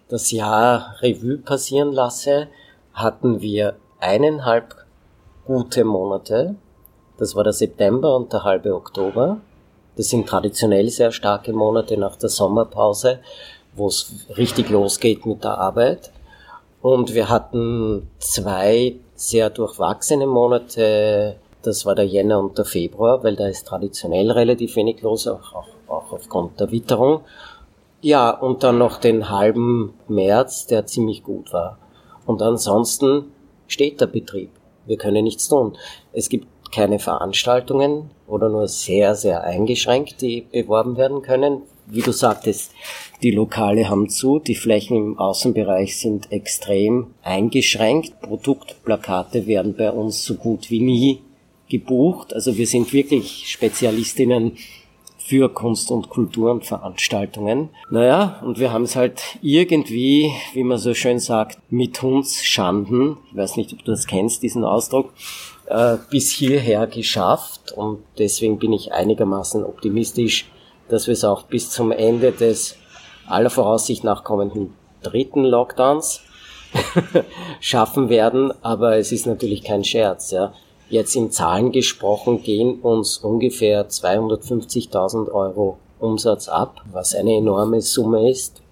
das 0.09 0.30
Jahr 0.30 0.97
Revue 1.00 1.38
passieren 1.38 1.92
lasse, 1.92 2.49
hatten 2.92 3.40
wir 3.40 3.76
eineinhalb 3.99 4.76
gute 5.47 5.85
Monate. 5.85 6.54
Das 7.18 7.35
war 7.35 7.45
der 7.45 7.52
September 7.52 8.14
und 8.14 8.33
der 8.33 8.45
halbe 8.45 8.75
Oktober. 8.75 9.38
Das 9.97 10.09
sind 10.09 10.28
traditionell 10.28 10.88
sehr 10.90 11.12
starke 11.12 11.52
Monate 11.52 11.97
nach 11.97 12.16
der 12.16 12.28
Sommerpause, 12.28 13.21
wo 13.75 13.88
es 13.88 14.26
richtig 14.37 14.68
losgeht 14.68 15.25
mit 15.25 15.42
der 15.45 15.59
Arbeit. 15.59 16.12
Und 16.83 17.14
wir 17.14 17.28
hatten 17.28 18.09
zwei 18.18 18.97
sehr 19.14 19.50
durchwachsene 19.50 20.26
Monate. 20.26 21.37
Das 21.62 21.85
war 21.85 21.95
der 21.95 22.06
Jänner 22.06 22.38
und 22.38 22.59
der 22.59 22.64
Februar, 22.64 23.25
weil 23.25 23.35
da 23.35 23.49
ist 23.49 23.66
traditionell 23.66 24.30
relativ 24.30 24.76
wenig 24.76 25.02
los, 25.02 25.26
auch, 25.26 25.54
auch, 25.54 25.68
auch 25.88 26.12
aufgrund 26.12 26.61
der 26.61 26.71
Witterung. 26.71 27.23
Ja, 28.02 28.30
und 28.30 28.62
dann 28.62 28.78
noch 28.78 28.99
den 28.99 29.30
halben 29.30 29.95
März, 30.06 30.66
der 30.66 30.87
ziemlich 30.87 31.25
gut 31.25 31.52
war. 31.52 31.78
Und 32.26 32.42
ansonsten 32.42 33.33
steht 33.66 34.00
der 34.00 34.06
Betrieb. 34.06 34.50
Wir 34.85 34.97
können 34.97 35.25
nichts 35.25 35.49
tun. 35.49 35.76
Es 36.12 36.28
gibt 36.28 36.47
keine 36.73 36.99
Veranstaltungen 36.99 38.11
oder 38.26 38.49
nur 38.49 38.68
sehr, 38.68 39.14
sehr 39.14 39.42
eingeschränkt, 39.42 40.21
die 40.21 40.42
beworben 40.42 40.97
werden 40.97 41.23
können. 41.23 41.62
Wie 41.87 42.02
du 42.02 42.12
sagtest, 42.12 42.73
die 43.23 43.30
Lokale 43.30 43.88
haben 43.88 44.08
zu, 44.08 44.38
die 44.38 44.54
Flächen 44.54 44.96
im 44.96 45.18
Außenbereich 45.18 45.99
sind 45.99 46.32
extrem 46.32 47.08
eingeschränkt. 47.23 48.20
Produktplakate 48.20 49.46
werden 49.46 49.75
bei 49.75 49.90
uns 49.90 50.25
so 50.25 50.35
gut 50.35 50.70
wie 50.70 50.80
nie 50.80 51.20
gebucht. 51.68 52.35
Also 52.35 52.56
wir 52.56 52.66
sind 52.66 52.92
wirklich 52.92 53.44
Spezialistinnen 53.49 54.58
für 55.26 55.49
Kunst 55.49 55.90
und 55.90 56.08
Kultur 56.08 56.52
und 56.52 56.64
Veranstaltungen. 56.64 57.70
Naja, 57.90 58.40
und 58.44 58.61
wir 58.61 58.73
haben 58.73 58.85
es 58.85 58.94
halt 58.94 59.38
irgendwie, 59.42 60.30
wie 60.52 60.62
man 60.62 60.78
so 60.78 60.94
schön 60.94 61.18
sagt, 61.18 61.58
mit 61.68 62.02
uns 62.04 62.44
Schanden, 62.44 63.16
ich 63.30 63.37
weiß 63.37 63.56
nicht, 63.56 63.73
ob 63.73 63.85
du 63.85 63.90
das 63.90 64.06
kennst, 64.06 64.44
diesen 64.44 64.62
Ausdruck, 64.62 65.12
äh, 65.66 65.96
bis 66.11 66.30
hierher 66.30 66.87
geschafft 66.87 67.73
und 67.73 67.99
deswegen 68.18 68.58
bin 68.58 68.73
ich 68.73 68.92
einigermaßen 68.92 69.64
optimistisch, 69.64 70.46
dass 70.88 71.08
wir 71.08 71.14
es 71.14 71.25
auch 71.25 71.42
bis 71.42 71.70
zum 71.70 71.90
Ende 71.90 72.30
des 72.30 72.76
aller 73.28 73.50
Voraussicht 73.50 74.04
nach 74.04 74.25
kommenden 74.25 74.75
dritten 75.02 75.45
Lockdowns 75.45 76.21
schaffen 77.61 78.09
werden, 78.09 78.52
aber 78.62 78.97
es 78.97 79.12
ist 79.12 79.26
natürlich 79.26 79.62
kein 79.62 79.85
Scherz, 79.85 80.30
ja. 80.30 80.52
Jetzt 80.88 81.16
in 81.16 81.33
Zahlen 81.33 81.73
gesprochen 81.73 82.42
gehen 82.42 82.80
uns 82.80 83.18
ungefähr 83.18 83.88
250.000 83.88 85.33
Euro 85.33 85.78
Umsatz 85.99 86.49
ab, 86.49 86.83
was 86.92 87.14
eine 87.14 87.37
enorme 87.37 87.80
Summe 87.80 88.30
ist. 88.30 88.62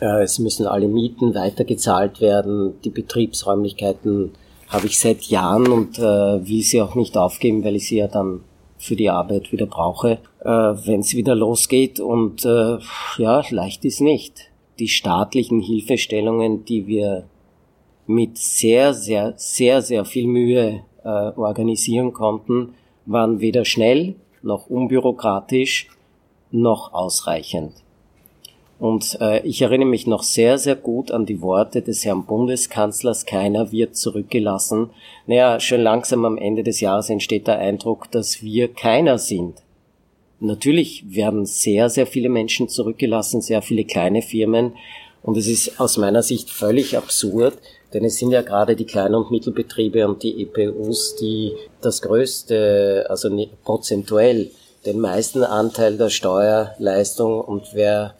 Äh, 0.00 0.22
es 0.22 0.38
müssen 0.38 0.66
alle 0.66 0.86
Mieten 0.86 1.34
weitergezahlt 1.34 2.20
werden. 2.20 2.80
Die 2.82 2.90
Betriebsräumlichkeiten 2.90 4.32
habe 4.68 4.86
ich 4.86 5.00
seit 5.00 5.24
Jahren 5.24 5.66
und 5.72 5.98
äh, 5.98 6.02
will 6.02 6.62
sie 6.62 6.80
auch 6.80 6.94
nicht 6.94 7.16
aufgeben, 7.16 7.64
weil 7.64 7.76
ich 7.76 7.88
sie 7.88 7.98
ja 7.98 8.06
dann 8.06 8.44
für 8.78 8.94
die 8.94 9.10
Arbeit 9.10 9.50
wieder 9.50 9.66
brauche, 9.66 10.18
äh, 10.42 10.48
wenn 10.48 11.00
es 11.00 11.14
wieder 11.14 11.34
losgeht. 11.34 12.00
Und 12.00 12.44
äh, 12.44 12.78
ja, 13.18 13.42
leicht 13.50 13.84
ist 13.84 14.00
nicht. 14.00 14.50
Die 14.78 14.88
staatlichen 14.88 15.60
Hilfestellungen, 15.60 16.64
die 16.64 16.86
wir 16.86 17.24
mit 18.06 18.38
sehr, 18.38 18.94
sehr, 18.94 19.34
sehr, 19.36 19.82
sehr 19.82 20.04
viel 20.04 20.26
Mühe 20.26 20.82
äh, 21.04 21.08
organisieren 21.08 22.12
konnten, 22.12 22.74
waren 23.06 23.40
weder 23.40 23.64
schnell 23.64 24.16
noch 24.42 24.68
unbürokratisch 24.68 25.88
noch 26.50 26.92
ausreichend. 26.92 27.72
Und 28.78 29.18
äh, 29.20 29.46
ich 29.46 29.60
erinnere 29.60 29.88
mich 29.88 30.06
noch 30.06 30.22
sehr, 30.22 30.56
sehr 30.56 30.74
gut 30.74 31.12
an 31.12 31.26
die 31.26 31.42
Worte 31.42 31.82
des 31.82 32.04
Herrn 32.06 32.24
Bundeskanzlers, 32.24 33.26
keiner 33.26 33.72
wird 33.72 33.94
zurückgelassen. 33.94 34.88
Naja, 35.26 35.60
schon 35.60 35.82
langsam 35.82 36.24
am 36.24 36.38
Ende 36.38 36.62
des 36.62 36.80
Jahres 36.80 37.10
entsteht 37.10 37.46
der 37.46 37.58
Eindruck, 37.58 38.10
dass 38.10 38.42
wir 38.42 38.72
keiner 38.72 39.18
sind. 39.18 39.62
Natürlich 40.40 41.04
werden 41.14 41.44
sehr, 41.44 41.90
sehr 41.90 42.06
viele 42.06 42.30
Menschen 42.30 42.68
zurückgelassen, 42.68 43.42
sehr 43.42 43.60
viele 43.60 43.84
kleine 43.84 44.22
Firmen. 44.22 44.72
Und 45.22 45.36
es 45.36 45.46
ist 45.46 45.78
aus 45.78 45.98
meiner 45.98 46.22
Sicht 46.22 46.48
völlig 46.48 46.96
absurd, 46.96 47.58
denn 47.92 48.04
es 48.06 48.16
sind 48.16 48.30
ja 48.30 48.40
gerade 48.40 48.74
die 48.74 48.86
kleinen 48.86 49.16
und 49.16 49.30
Mittelbetriebe 49.30 50.08
und 50.08 50.22
die 50.22 50.42
EPUs, 50.42 51.16
die 51.16 51.52
das 51.82 52.00
größte, 52.00 53.04
also 53.10 53.28
prozentuell 53.64 54.50
den 54.86 54.98
meisten 54.98 55.44
Anteil 55.44 55.98
der 55.98 56.08
Steuerleistung 56.08 57.40
und 57.42 57.74
wer 57.74 58.14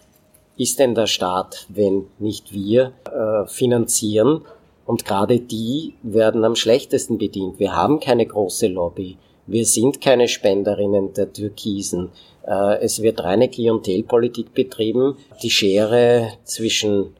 ist 0.58 0.78
denn 0.78 0.94
der 0.94 1.06
Staat, 1.06 1.66
wenn 1.70 2.04
nicht 2.18 2.52
wir, 2.52 2.92
äh, 3.06 3.48
finanzieren? 3.48 4.42
Und 4.84 5.06
gerade 5.06 5.40
die 5.40 5.94
werden 6.02 6.44
am 6.44 6.54
schlechtesten 6.54 7.16
bedient. 7.16 7.58
Wir 7.58 7.74
haben 7.74 8.00
keine 8.00 8.26
große 8.26 8.66
Lobby. 8.66 9.16
Wir 9.50 9.66
sind 9.66 10.00
keine 10.00 10.28
Spenderinnen 10.28 11.12
der 11.12 11.32
Türkisen. 11.32 12.10
Äh, 12.46 12.78
es 12.82 13.02
wird 13.02 13.24
reine 13.24 13.48
Klientelpolitik 13.48 14.54
betrieben. 14.54 15.16
Die 15.42 15.50
Schere 15.50 16.28
zwischen 16.44 17.16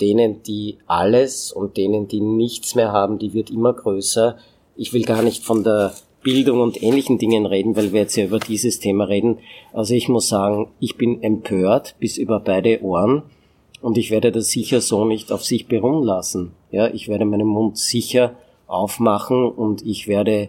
denen, 0.00 0.42
die 0.42 0.78
alles 0.86 1.52
und 1.52 1.76
denen, 1.76 2.08
die 2.08 2.22
nichts 2.22 2.76
mehr 2.76 2.92
haben, 2.92 3.18
die 3.18 3.34
wird 3.34 3.50
immer 3.50 3.74
größer. 3.74 4.38
Ich 4.74 4.94
will 4.94 5.02
gar 5.02 5.20
nicht 5.20 5.44
von 5.44 5.64
der 5.64 5.92
Bildung 6.22 6.62
und 6.62 6.82
ähnlichen 6.82 7.18
Dingen 7.18 7.44
reden, 7.44 7.76
weil 7.76 7.92
wir 7.92 8.00
jetzt 8.00 8.16
ja 8.16 8.24
über 8.24 8.38
dieses 8.38 8.80
Thema 8.80 9.04
reden. 9.04 9.40
Also 9.74 9.92
ich 9.92 10.08
muss 10.08 10.30
sagen, 10.30 10.70
ich 10.80 10.96
bin 10.96 11.22
empört 11.22 11.94
bis 12.00 12.16
über 12.16 12.40
beide 12.40 12.82
Ohren 12.82 13.22
und 13.82 13.98
ich 13.98 14.10
werde 14.10 14.32
das 14.32 14.48
sicher 14.48 14.80
so 14.80 15.04
nicht 15.04 15.30
auf 15.30 15.44
sich 15.44 15.68
beruhen 15.68 16.02
lassen. 16.02 16.52
Ja, 16.70 16.88
ich 16.88 17.08
werde 17.08 17.26
meinen 17.26 17.46
Mund 17.46 17.76
sicher 17.76 18.34
aufmachen 18.66 19.46
und 19.46 19.84
ich 19.84 20.08
werde 20.08 20.48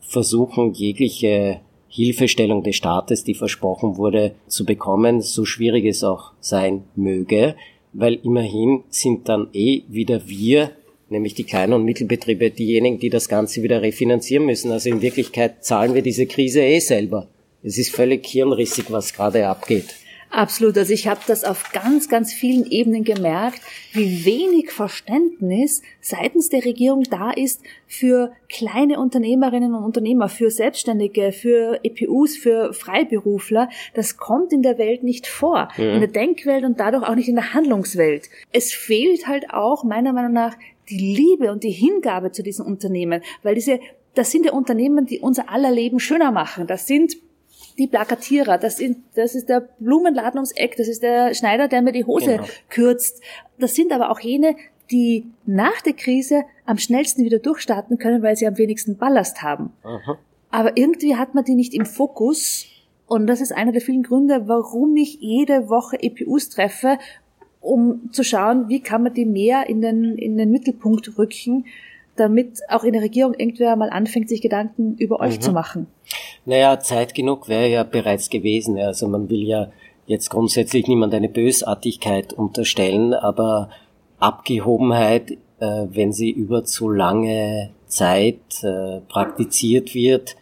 versuchen, 0.00 0.72
jegliche 0.72 1.60
Hilfestellung 1.88 2.62
des 2.62 2.76
Staates, 2.76 3.24
die 3.24 3.34
versprochen 3.34 3.96
wurde, 3.96 4.34
zu 4.46 4.64
bekommen, 4.64 5.20
so 5.20 5.44
schwierig 5.44 5.84
es 5.86 6.04
auch 6.04 6.32
sein 6.40 6.84
möge 6.96 7.54
weil 7.92 8.18
immerhin 8.22 8.84
sind 8.90 9.28
dann 9.28 9.48
eh 9.52 9.82
wieder 9.88 10.28
wir, 10.28 10.70
nämlich 11.08 11.34
die 11.34 11.44
kleinen 11.44 11.72
und 11.72 11.84
Mittelbetriebe, 11.84 12.50
diejenigen, 12.50 12.98
die 12.98 13.10
das 13.10 13.28
Ganze 13.28 13.62
wieder 13.62 13.82
refinanzieren 13.82 14.46
müssen. 14.46 14.70
Also 14.70 14.90
in 14.90 15.02
Wirklichkeit 15.02 15.64
zahlen 15.64 15.94
wir 15.94 16.02
diese 16.02 16.26
Krise 16.26 16.60
eh 16.60 16.80
selber. 16.80 17.28
Es 17.62 17.78
ist 17.78 17.94
völlig 17.94 18.26
hirnrissig, 18.26 18.86
was 18.90 19.12
gerade 19.12 19.48
abgeht. 19.48 19.94
Absolut. 20.30 20.76
Also 20.76 20.92
ich 20.92 21.08
habe 21.08 21.20
das 21.26 21.44
auf 21.44 21.72
ganz, 21.72 22.08
ganz 22.08 22.32
vielen 22.32 22.70
Ebenen 22.70 23.04
gemerkt, 23.04 23.60
wie 23.92 24.24
wenig 24.24 24.70
Verständnis 24.70 25.82
seitens 26.00 26.48
der 26.50 26.64
Regierung 26.64 27.04
da 27.04 27.30
ist 27.30 27.62
für 27.86 28.32
kleine 28.48 29.00
Unternehmerinnen 29.00 29.74
und 29.74 29.84
Unternehmer, 29.84 30.28
für 30.28 30.50
Selbstständige, 30.50 31.32
für 31.32 31.80
EPUs, 31.82 32.36
für 32.36 32.74
Freiberufler. 32.74 33.70
Das 33.94 34.16
kommt 34.16 34.52
in 34.52 34.62
der 34.62 34.78
Welt 34.78 35.02
nicht 35.02 35.26
vor, 35.26 35.68
mhm. 35.76 35.84
in 35.84 36.00
der 36.00 36.08
Denkwelt 36.08 36.64
und 36.64 36.78
dadurch 36.78 37.08
auch 37.08 37.14
nicht 37.14 37.28
in 37.28 37.36
der 37.36 37.54
Handlungswelt. 37.54 38.28
Es 38.52 38.72
fehlt 38.72 39.26
halt 39.26 39.50
auch 39.50 39.84
meiner 39.84 40.12
Meinung 40.12 40.32
nach 40.32 40.56
die 40.90 40.98
Liebe 40.98 41.52
und 41.52 41.64
die 41.64 41.70
Hingabe 41.70 42.32
zu 42.32 42.42
diesen 42.42 42.64
Unternehmen, 42.64 43.22
weil 43.42 43.54
diese 43.54 43.80
das 44.14 44.32
sind 44.32 44.44
ja 44.44 44.52
Unternehmen, 44.52 45.06
die 45.06 45.20
unser 45.20 45.48
aller 45.48 45.70
Leben 45.70 46.00
schöner 46.00 46.32
machen. 46.32 46.66
Das 46.66 46.88
sind 46.88 47.16
die 47.78 47.86
Plakatierer, 47.86 48.58
das, 48.58 48.78
sind, 48.78 48.98
das 49.14 49.34
ist 49.34 49.48
der 49.48 49.68
Blumenladen 49.78 50.38
ums 50.38 50.52
Eck, 50.52 50.76
das 50.76 50.88
ist 50.88 51.02
der 51.02 51.34
Schneider, 51.34 51.68
der 51.68 51.82
mir 51.82 51.92
die 51.92 52.04
Hose 52.04 52.36
genau. 52.36 52.44
kürzt. 52.68 53.22
Das 53.58 53.74
sind 53.74 53.92
aber 53.92 54.10
auch 54.10 54.20
jene, 54.20 54.56
die 54.90 55.26
nach 55.46 55.80
der 55.82 55.92
Krise 55.92 56.42
am 56.66 56.78
schnellsten 56.78 57.24
wieder 57.24 57.38
durchstarten 57.38 57.98
können, 57.98 58.22
weil 58.22 58.36
sie 58.36 58.46
am 58.46 58.58
wenigsten 58.58 58.96
Ballast 58.96 59.42
haben. 59.42 59.72
Aha. 59.82 60.18
Aber 60.50 60.76
irgendwie 60.76 61.16
hat 61.16 61.34
man 61.34 61.44
die 61.44 61.54
nicht 61.54 61.74
im 61.74 61.86
Fokus. 61.86 62.66
Und 63.06 63.26
das 63.26 63.40
ist 63.40 63.52
einer 63.52 63.72
der 63.72 63.80
vielen 63.80 64.02
Gründe, 64.02 64.48
warum 64.48 64.96
ich 64.96 65.18
jede 65.20 65.68
Woche 65.68 66.02
EPUs 66.02 66.48
treffe 66.48 66.98
um 67.60 68.12
zu 68.12 68.22
schauen, 68.22 68.68
wie 68.68 68.80
kann 68.80 69.02
man 69.02 69.14
die 69.14 69.24
mehr 69.24 69.68
in 69.68 69.80
den, 69.80 70.16
in 70.16 70.36
den 70.36 70.50
Mittelpunkt 70.50 71.18
rücken, 71.18 71.66
damit 72.18 72.60
auch 72.68 72.84
in 72.84 72.92
der 72.92 73.02
Regierung 73.02 73.34
irgendwer 73.34 73.76
mal 73.76 73.90
anfängt, 73.90 74.28
sich 74.28 74.40
Gedanken 74.40 74.96
über 74.96 75.20
euch 75.20 75.36
mhm. 75.36 75.40
zu 75.40 75.52
machen? 75.52 75.86
Naja, 76.44 76.80
Zeit 76.80 77.14
genug 77.14 77.48
wäre 77.48 77.68
ja 77.68 77.82
bereits 77.84 78.30
gewesen. 78.30 78.78
Also 78.78 79.08
man 79.08 79.28
will 79.28 79.42
ja 79.42 79.68
jetzt 80.06 80.30
grundsätzlich 80.30 80.86
niemand 80.86 81.14
eine 81.14 81.28
Bösartigkeit 81.28 82.32
unterstellen, 82.32 83.14
aber 83.14 83.70
Abgehobenheit, 84.18 85.32
äh, 85.60 85.86
wenn 85.90 86.12
sie 86.12 86.30
über 86.30 86.64
zu 86.64 86.90
lange 86.90 87.70
Zeit 87.86 88.62
äh, 88.62 89.00
praktiziert 89.08 89.94
wird, 89.94 90.36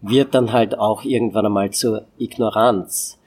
wird 0.00 0.34
dann 0.34 0.52
halt 0.52 0.78
auch 0.78 1.04
irgendwann 1.04 1.46
einmal 1.46 1.70
zur 1.70 2.04
Ignoranz. 2.18 3.18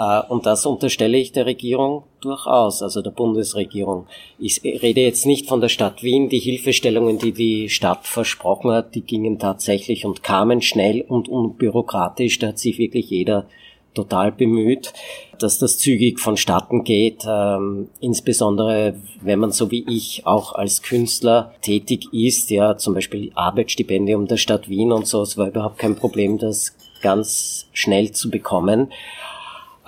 Äh, 0.00 0.22
und 0.28 0.46
das 0.46 0.66
unterstelle 0.66 1.18
ich 1.18 1.32
der 1.32 1.46
Regierung 1.46 2.04
durchaus, 2.20 2.82
also 2.82 3.02
der 3.02 3.10
Bundesregierung. 3.10 4.06
Ich 4.38 4.64
rede 4.64 5.02
jetzt 5.02 5.26
nicht 5.26 5.46
von 5.46 5.60
der 5.60 5.68
Stadt 5.68 6.02
Wien. 6.02 6.28
Die 6.30 6.38
Hilfestellungen, 6.38 7.18
die 7.18 7.32
die 7.32 7.68
Stadt 7.68 8.06
versprochen 8.06 8.72
hat, 8.72 8.94
die 8.94 9.02
gingen 9.02 9.38
tatsächlich 9.38 10.06
und 10.06 10.22
kamen 10.22 10.62
schnell 10.62 11.02
und 11.02 11.28
unbürokratisch. 11.28 12.38
Da 12.38 12.48
hat 12.48 12.58
sich 12.58 12.78
wirklich 12.78 13.10
jeder 13.10 13.46
total 13.92 14.30
bemüht, 14.32 14.92
dass 15.40 15.58
das 15.58 15.76
zügig 15.76 16.20
vonstatten 16.20 16.84
geht, 16.84 17.24
ähm, 17.26 17.88
insbesondere 17.98 18.94
wenn 19.20 19.40
man 19.40 19.50
so 19.50 19.72
wie 19.72 19.84
ich 19.88 20.26
auch 20.26 20.54
als 20.54 20.82
Künstler 20.82 21.54
tätig 21.60 22.06
ist, 22.12 22.50
ja, 22.50 22.76
zum 22.76 22.94
Beispiel 22.94 23.32
Arbeitsstipendium 23.34 24.28
der 24.28 24.36
Stadt 24.36 24.68
Wien 24.68 24.92
und 24.92 25.08
so, 25.08 25.22
es 25.22 25.36
war 25.36 25.48
überhaupt 25.48 25.78
kein 25.78 25.96
Problem, 25.96 26.38
das 26.38 26.76
ganz 27.02 27.66
schnell 27.72 28.12
zu 28.12 28.30
bekommen. 28.30 28.92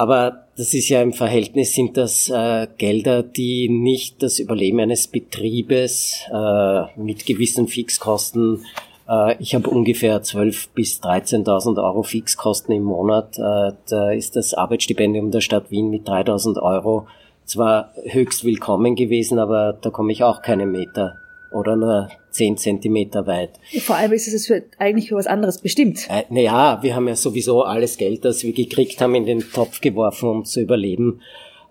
Aber 0.02 0.47
das 0.56 0.75
ist 0.75 0.88
ja 0.88 1.00
im 1.00 1.12
Verhältnis 1.12 1.75
sind 1.75 1.97
das 1.97 2.28
äh, 2.28 2.66
Gelder, 2.76 3.23
die 3.23 3.68
nicht 3.68 4.21
das 4.21 4.40
Überleben 4.40 4.80
eines 4.80 5.06
Betriebes 5.06 6.23
äh, 6.28 6.82
mit 6.97 7.25
gewissen 7.25 7.68
Fixkosten 7.68 8.64
äh, 9.09 9.37
ich 9.40 9.54
habe 9.54 9.71
ungefähr 9.71 10.21
12.000 10.21 10.68
bis 10.75 11.00
13.000 11.00 11.80
Euro 11.80 12.02
Fixkosten 12.02 12.75
im 12.75 12.82
Monat. 12.82 13.38
Äh, 13.38 13.75
da 13.88 14.11
ist 14.11 14.35
das 14.35 14.54
Arbeitsstipendium 14.54 15.30
der 15.30 15.40
Stadt 15.40 15.71
Wien 15.71 15.88
mit 15.88 16.09
3.000 16.09 16.61
Euro 16.61 17.06
zwar 17.44 17.92
höchst 18.04 18.42
willkommen 18.42 18.97
gewesen, 18.97 19.38
aber 19.38 19.73
da 19.80 19.90
komme 19.90 20.11
ich 20.11 20.25
auch 20.25 20.42
keine 20.42 20.66
Meter 20.66 21.14
oder 21.52 21.76
nur 21.76 22.09
zehn 22.33 22.57
Zentimeter 22.57 23.27
weit. 23.27 23.51
Vor 23.81 23.97
allem 23.97 24.12
ist 24.12 24.27
es 24.27 24.47
für, 24.47 24.65
eigentlich 24.79 25.09
für 25.09 25.17
was 25.17 25.27
anderes 25.27 25.59
bestimmt. 25.59 26.09
Äh, 26.11 26.25
naja, 26.31 26.83
wir 26.83 26.97
haben 26.97 27.09
ja 27.09 27.17
sowieso 27.17 27.62
alles 27.62 27.97
Geld, 27.97 28.25
das 28.25 28.43
wir 28.43 28.53
gekriegt 28.53 29.01
haben, 29.01 29.15
in 29.15 29.27
den 29.27 29.41
Topf 29.41 29.81
geworfen, 29.81 30.29
um 30.29 30.45
zu 30.45 30.61
überleben 30.61 31.21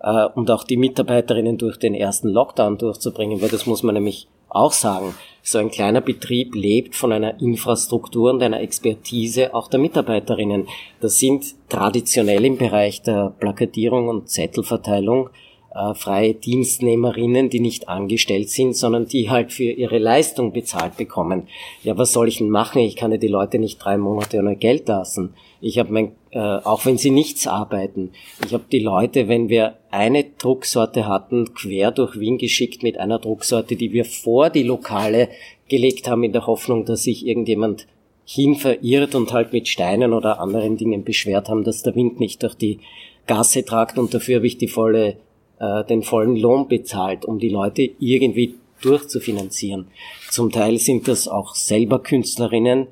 äh, 0.02 0.26
und 0.34 0.50
auch 0.50 0.64
die 0.64 0.76
Mitarbeiterinnen 0.76 1.58
durch 1.58 1.78
den 1.78 1.94
ersten 1.94 2.28
Lockdown 2.28 2.78
durchzubringen, 2.78 3.40
weil 3.40 3.48
das 3.48 3.66
muss 3.66 3.82
man 3.82 3.94
nämlich 3.94 4.28
auch 4.48 4.72
sagen. 4.72 5.14
So 5.42 5.58
ein 5.58 5.70
kleiner 5.70 6.00
Betrieb 6.00 6.54
lebt 6.54 6.94
von 6.94 7.10
einer 7.10 7.40
Infrastruktur 7.40 8.30
und 8.30 8.42
einer 8.42 8.60
Expertise 8.60 9.54
auch 9.54 9.68
der 9.68 9.80
Mitarbeiterinnen. 9.80 10.68
Das 11.00 11.18
sind 11.18 11.44
traditionell 11.68 12.44
im 12.44 12.58
Bereich 12.58 13.02
der 13.02 13.34
Plakatierung 13.40 14.08
und 14.08 14.28
Zettelverteilung 14.28 15.30
äh, 15.74 15.94
freie 15.94 16.34
Dienstnehmerinnen, 16.34 17.50
die 17.50 17.60
nicht 17.60 17.88
angestellt 17.88 18.50
sind, 18.50 18.76
sondern 18.76 19.06
die 19.06 19.30
halt 19.30 19.52
für 19.52 19.64
ihre 19.64 19.98
Leistung 19.98 20.52
bezahlt 20.52 20.96
bekommen. 20.96 21.48
Ja, 21.82 21.96
was 21.96 22.12
soll 22.12 22.28
ich 22.28 22.38
denn 22.38 22.50
machen? 22.50 22.80
Ich 22.80 22.96
kann 22.96 23.12
ja 23.12 23.18
die 23.18 23.28
Leute 23.28 23.58
nicht 23.58 23.78
drei 23.78 23.96
Monate 23.96 24.38
ohne 24.38 24.56
Geld 24.56 24.88
lassen. 24.88 25.34
Ich 25.60 25.78
habe 25.78 25.92
mein, 25.92 26.12
äh, 26.30 26.38
auch 26.38 26.84
wenn 26.84 26.98
sie 26.98 27.10
nichts 27.10 27.46
arbeiten, 27.46 28.10
ich 28.44 28.52
habe 28.52 28.64
die 28.70 28.80
Leute, 28.80 29.28
wenn 29.28 29.48
wir 29.48 29.78
eine 29.90 30.24
Drucksorte 30.24 31.06
hatten, 31.06 31.54
quer 31.54 31.90
durch 31.90 32.18
Wien 32.18 32.38
geschickt 32.38 32.82
mit 32.82 32.98
einer 32.98 33.18
Drucksorte, 33.18 33.76
die 33.76 33.92
wir 33.92 34.04
vor 34.04 34.50
die 34.50 34.64
Lokale 34.64 35.28
gelegt 35.68 36.08
haben, 36.08 36.24
in 36.24 36.32
der 36.32 36.46
Hoffnung, 36.46 36.84
dass 36.84 37.04
sich 37.04 37.26
irgendjemand 37.26 37.86
hin 38.24 38.56
verirrt 38.56 39.14
und 39.14 39.32
halt 39.32 39.52
mit 39.52 39.68
Steinen 39.68 40.12
oder 40.12 40.40
anderen 40.40 40.76
Dingen 40.76 41.04
beschwert 41.04 41.48
haben, 41.48 41.64
dass 41.64 41.82
der 41.82 41.94
Wind 41.94 42.20
nicht 42.20 42.42
durch 42.42 42.54
die 42.54 42.78
Gasse 43.26 43.64
tragt 43.64 43.98
und 43.98 44.14
dafür 44.14 44.36
habe 44.36 44.46
ich 44.46 44.58
die 44.58 44.68
volle 44.68 45.16
äh, 45.62 45.84
den 45.84 46.02
vollen 46.02 46.36
Lohn 46.36 46.66
bezahlt, 46.66 47.24
um 47.24 47.38
die 47.38 47.48
Leute 47.48 47.88
irgendwie 48.00 48.56
durchzufinanzieren. 48.82 49.86
Zum 50.28 50.50
Teil 50.50 50.78
sind 50.78 51.06
das 51.06 51.28
auch 51.28 51.54
selber 51.54 52.00
Künstlerinnen, 52.00 52.88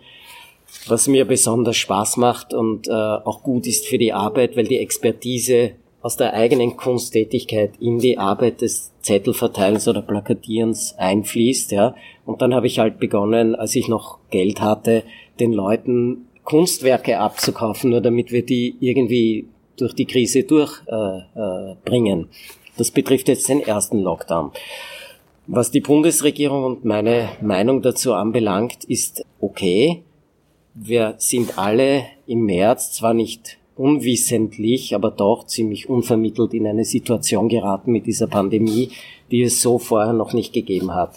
was 0.87 1.09
mir 1.09 1.24
besonders 1.24 1.76
Spaß 1.76 2.16
macht 2.16 2.54
und 2.54 2.87
äh, 2.87 2.92
auch 2.92 3.42
gut 3.42 3.66
ist 3.66 3.87
für 3.87 3.98
die 3.98 4.12
Arbeit, 4.12 4.56
weil 4.56 4.68
die 4.68 4.78
Expertise 4.78 5.72
aus 6.00 6.16
der 6.16 6.33
eigenen 6.33 6.76
Kunsttätigkeit 6.76 7.72
in 7.80 7.98
die 7.98 8.16
Arbeit 8.16 8.62
des 8.62 8.92
Zettelverteilens 9.02 9.88
oder 9.88 10.00
Plakatierens 10.00 10.94
einfließt, 10.96 11.72
ja. 11.72 11.94
Und 12.24 12.40
dann 12.40 12.54
habe 12.54 12.68
ich 12.68 12.78
halt 12.78 12.98
begonnen, 12.98 13.54
als 13.54 13.74
ich 13.74 13.88
noch 13.88 14.18
Geld 14.30 14.61
hatte, 14.61 15.02
den 15.40 15.52
Leuten 15.52 16.28
Kunstwerke 16.44 17.18
abzukaufen, 17.18 17.90
nur 17.90 18.00
damit 18.00 18.33
wir 18.33 18.46
die 18.46 18.76
irgendwie 18.80 19.46
durch 19.76 19.94
die 19.94 20.06
Krise 20.06 20.44
durchbringen. 20.44 21.30
Äh, 21.35 21.72
äh, 21.72 22.26
das 22.81 22.90
betrifft 22.90 23.29
jetzt 23.29 23.49
den 23.49 23.61
ersten 23.61 24.01
Lockdown. 24.01 24.53
Was 25.47 25.71
die 25.71 25.81
Bundesregierung 25.81 26.64
und 26.64 26.85
meine 26.85 27.29
Meinung 27.43 27.83
dazu 27.83 28.14
anbelangt, 28.14 28.85
ist 28.85 29.25
okay. 29.40 30.03
Wir 30.75 31.14
sind 31.19 31.59
alle 31.59 32.05
im 32.27 32.47
März 32.47 32.93
zwar 32.93 33.12
nicht 33.12 33.59
unwissentlich, 33.77 34.95
aber 34.95 35.11
doch 35.11 35.47
ziemlich 35.47 35.90
unvermittelt 35.90 36.55
in 36.55 36.66
eine 36.66 36.85
Situation 36.85 37.49
geraten 37.49 37.93
mit 37.93 38.07
dieser 38.07 38.29
Pandemie, 38.29 38.90
die 39.31 39.43
es 39.43 39.61
so 39.61 39.79
vorher 39.79 40.14
noch 40.14 40.33
nicht 40.33 40.53
gegeben 40.53 40.95
hat. 40.95 41.16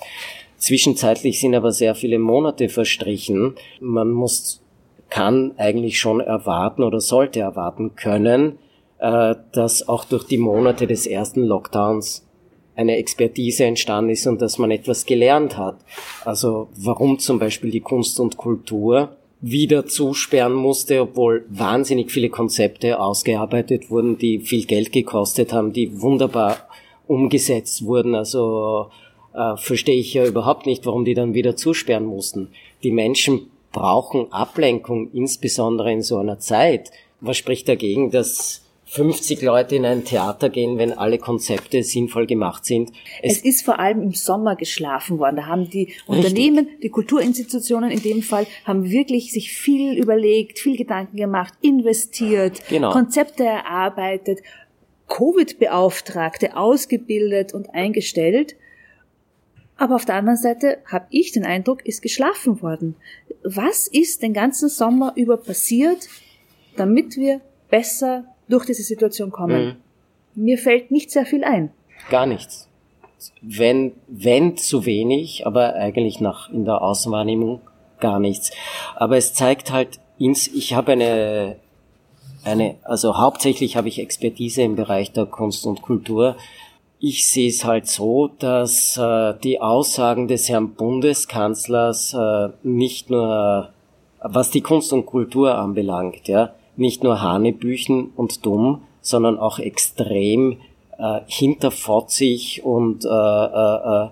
Zwischenzeitlich 0.58 1.40
sind 1.40 1.56
aber 1.56 1.72
sehr 1.72 1.96
viele 1.96 2.20
Monate 2.20 2.70
verstrichen. 2.70 3.56
Man 3.80 4.12
muss, 4.12 4.62
kann 5.10 5.54
eigentlich 5.58 6.00
schon 6.00 6.20
erwarten 6.20 6.84
oder 6.84 7.00
sollte 7.00 7.40
erwarten 7.40 7.96
können, 7.96 8.58
äh, 9.04 9.36
dass 9.52 9.90
auch 9.90 10.06
durch 10.06 10.24
die 10.24 10.38
Monate 10.38 10.88
des 10.88 11.06
ersten 11.06 11.44
Lockdowns 11.44 12.26
eine 12.74 12.96
Expertise 12.96 13.66
entstanden 13.66 14.12
ist 14.12 14.26
und 14.28 14.42
dass 14.42 14.58
man 14.58 14.72
etwas 14.72 15.06
gelernt 15.06 15.58
hat. 15.58 15.76
Also 16.24 16.70
warum 16.78 17.20
zum 17.20 17.38
Beispiel 17.38 17.70
die 17.70 17.82
Kunst 17.82 18.18
und 18.22 18.38
Kultur 18.38 19.18
wieder 19.42 19.86
zusperren 19.88 20.54
musste, 20.54 21.02
obwohl 21.02 21.46
wahnsinnig 21.50 22.12
viele 22.12 22.30
Konzepte 22.30 22.98
ausgearbeitet 22.98 23.92
wurden, 23.92 24.18
die 24.18 24.40
viel 24.40 24.64
Geld 24.64 24.94
gekostet 24.94 25.52
haben, 25.52 25.74
die 25.74 26.02
wunderbar 26.02 26.70
umgesetzt 27.06 27.84
wurden. 27.84 28.16
Also 28.16 28.88
äh, 29.34 29.58
verstehe 29.58 30.00
ich 30.00 30.14
ja 30.14 30.26
überhaupt 30.26 30.66
nicht, 30.66 30.86
warum 30.86 31.04
die 31.04 31.14
dann 31.14 31.34
wieder 31.34 31.58
zusperren 31.58 32.06
mussten. 32.06 32.52
Die 32.84 32.92
Menschen 32.92 33.52
brauchen 33.74 34.32
Ablenkung, 34.32 35.12
insbesondere 35.12 35.92
in 35.92 36.04
so 36.04 36.20
einer 36.20 36.40
Zeit. 36.40 36.92
Was 37.20 37.36
spricht 37.36 37.68
dagegen, 37.68 38.10
dass 38.10 38.63
50 38.94 39.42
Leute 39.42 39.76
in 39.76 39.86
ein 39.88 40.06
Theater 40.06 40.50
gehen, 40.50 40.78
wenn 40.78 40.94
alle 40.94 41.18
Konzepte 41.18 41.82
sinnvoll 41.82 42.28
gemacht 42.28 42.64
sind. 42.64 42.92
Es, 43.24 43.38
es 43.38 43.44
ist 43.44 43.66
vor 43.66 43.80
allem 43.80 44.04
im 44.04 44.14
Sommer 44.14 44.56
geschlafen 44.56 45.18
worden. 45.18 45.38
Da 45.38 45.48
haben 45.48 45.68
die 45.68 45.96
Unternehmen, 46.06 46.66
Richtig. 46.66 46.82
die 46.82 46.90
Kulturinstitutionen 46.90 47.90
in 47.90 48.04
dem 48.04 48.22
Fall, 48.22 48.46
haben 48.66 48.92
wirklich 48.92 49.34
sich 49.34 49.52
viel 49.52 49.98
überlegt, 49.98 50.60
viel 50.60 50.78
Gedanken 50.78 51.18
gemacht, 51.18 51.56
investiert, 51.62 52.62
genau. 52.70 52.92
Konzepte 52.92 53.44
erarbeitet, 53.44 54.42
Covid-Beauftragte 55.08 56.56
ausgebildet 56.56 57.52
und 57.52 57.74
eingestellt. 57.74 58.56
Aber 59.76 59.96
auf 59.96 60.06
der 60.06 60.16
anderen 60.16 60.38
Seite 60.38 60.78
habe 60.86 61.08
ich 61.10 61.32
den 61.32 61.46
Eindruck, 61.46 61.84
ist 61.84 62.04
geschlafen 62.04 62.62
worden. 62.62 62.96
Was 63.44 63.88
ist 63.88 64.22
den 64.22 64.34
ganzen 64.34 64.70
Sommer 64.70 65.14
über 65.16 65.38
passiert, 65.38 66.08
damit 66.76 67.18
wir 67.18 67.42
besser 67.72 68.26
durch 68.48 68.66
diese 68.66 68.84
Situation 68.84 69.32
kommen. 69.32 69.66
Mhm. 69.66 69.76
Mir 70.36 70.58
fällt 70.58 70.92
nicht 70.92 71.12
sehr 71.12 71.26
viel 71.26 71.44
ein. 71.44 71.72
Gar 72.10 72.26
nichts. 72.26 72.68
Wenn, 73.42 73.94
wenn 74.08 74.58
zu 74.58 74.86
wenig, 74.86 75.46
aber 75.46 75.76
eigentlich 75.76 76.20
nach, 76.20 76.50
in 76.50 76.66
der 76.66 76.82
Außenwahrnehmung 76.82 77.62
gar 78.00 78.20
nichts. 78.20 78.52
Aber 78.96 79.18
es 79.18 79.34
zeigt 79.34 79.72
halt 79.72 80.00
ins, 80.20 80.48
ich 80.48 80.74
habe 80.74 80.94
eine, 80.94 81.56
eine, 82.44 82.76
also 82.84 83.18
hauptsächlich 83.18 83.78
habe 83.78 83.88
ich 83.88 84.00
Expertise 84.00 84.62
im 84.62 84.76
Bereich 84.76 85.12
der 85.12 85.26
Kunst 85.26 85.66
und 85.66 85.82
Kultur. 85.82 86.36
Ich 87.00 87.28
sehe 87.28 87.50
es 87.50 87.66
halt 87.66 87.88
so, 87.88 88.30
dass 88.40 88.98
äh, 88.98 89.34
die 89.44 89.60
Aussagen 89.60 90.28
des 90.28 90.50
Herrn 90.50 90.74
Bundeskanzlers 90.74 92.14
äh, 92.14 92.50
nicht 92.64 93.10
nur, 93.10 93.70
was 94.20 94.52
die 94.52 94.62
Kunst 94.62 94.94
und 94.94 95.06
Kultur 95.06 95.56
anbelangt, 95.56 96.28
ja, 96.28 96.54
nicht 96.76 97.04
nur 97.04 97.22
Hanebüchen 97.22 98.12
und 98.16 98.46
dumm, 98.46 98.82
sondern 99.02 99.38
auch 99.38 99.60
extrem 99.60 100.58
äh, 100.98 101.22
hinterfotzig 101.28 102.64
und 102.64 103.06
äh, 103.06 103.10
äh, 103.10 104.08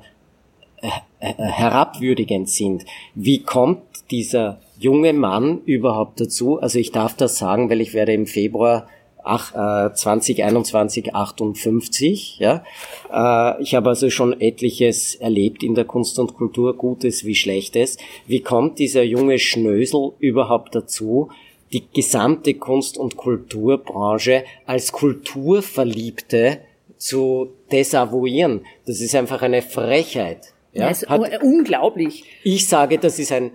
äh, 0.81 0.87
äh, 1.19 1.33
herabwürdigend 1.37 2.49
sind. 2.49 2.85
Wie 3.15 3.43
kommt 3.43 3.81
dieser 4.09 4.59
junge 4.79 5.13
Mann 5.13 5.61
überhaupt 5.65 6.19
dazu? 6.19 6.59
Also 6.59 6.79
ich 6.79 6.91
darf 6.91 7.15
das 7.15 7.37
sagen, 7.37 7.69
weil 7.69 7.81
ich 7.81 7.93
werde 7.93 8.13
im 8.13 8.25
Februar 8.25 8.87
2021 9.23 11.13
58. 11.13 12.39
Ja. 12.39 12.63
Äh, 13.13 13.61
ich 13.61 13.75
habe 13.75 13.89
also 13.89 14.09
schon 14.09 14.41
etliches 14.41 15.13
erlebt 15.15 15.61
in 15.61 15.75
der 15.75 15.85
Kunst 15.85 16.17
und 16.17 16.33
Kultur, 16.33 16.75
Gutes 16.75 17.23
wie 17.23 17.35
Schlechtes. 17.35 17.97
Wie 18.25 18.41
kommt 18.41 18.79
dieser 18.79 19.03
junge 19.03 19.37
Schnösel 19.37 20.13
überhaupt 20.17 20.73
dazu, 20.73 21.29
die 21.73 21.85
gesamte 21.93 22.53
Kunst- 22.55 22.97
und 22.97 23.17
Kulturbranche 23.17 24.43
als 24.65 24.91
Kulturverliebte 24.91 26.59
zu 26.97 27.53
desavouieren? 27.71 28.65
Das 28.85 29.01
ist 29.01 29.15
einfach 29.15 29.41
eine 29.41 29.61
Frechheit. 29.61 30.53
Ja, 30.73 30.89
das 30.89 31.03
ist 31.03 31.09
Hat, 31.09 31.41
unglaublich. 31.43 32.23
Ich 32.43 32.67
sage, 32.67 32.97
das 32.97 33.19
ist 33.19 33.31
ein, 33.31 33.51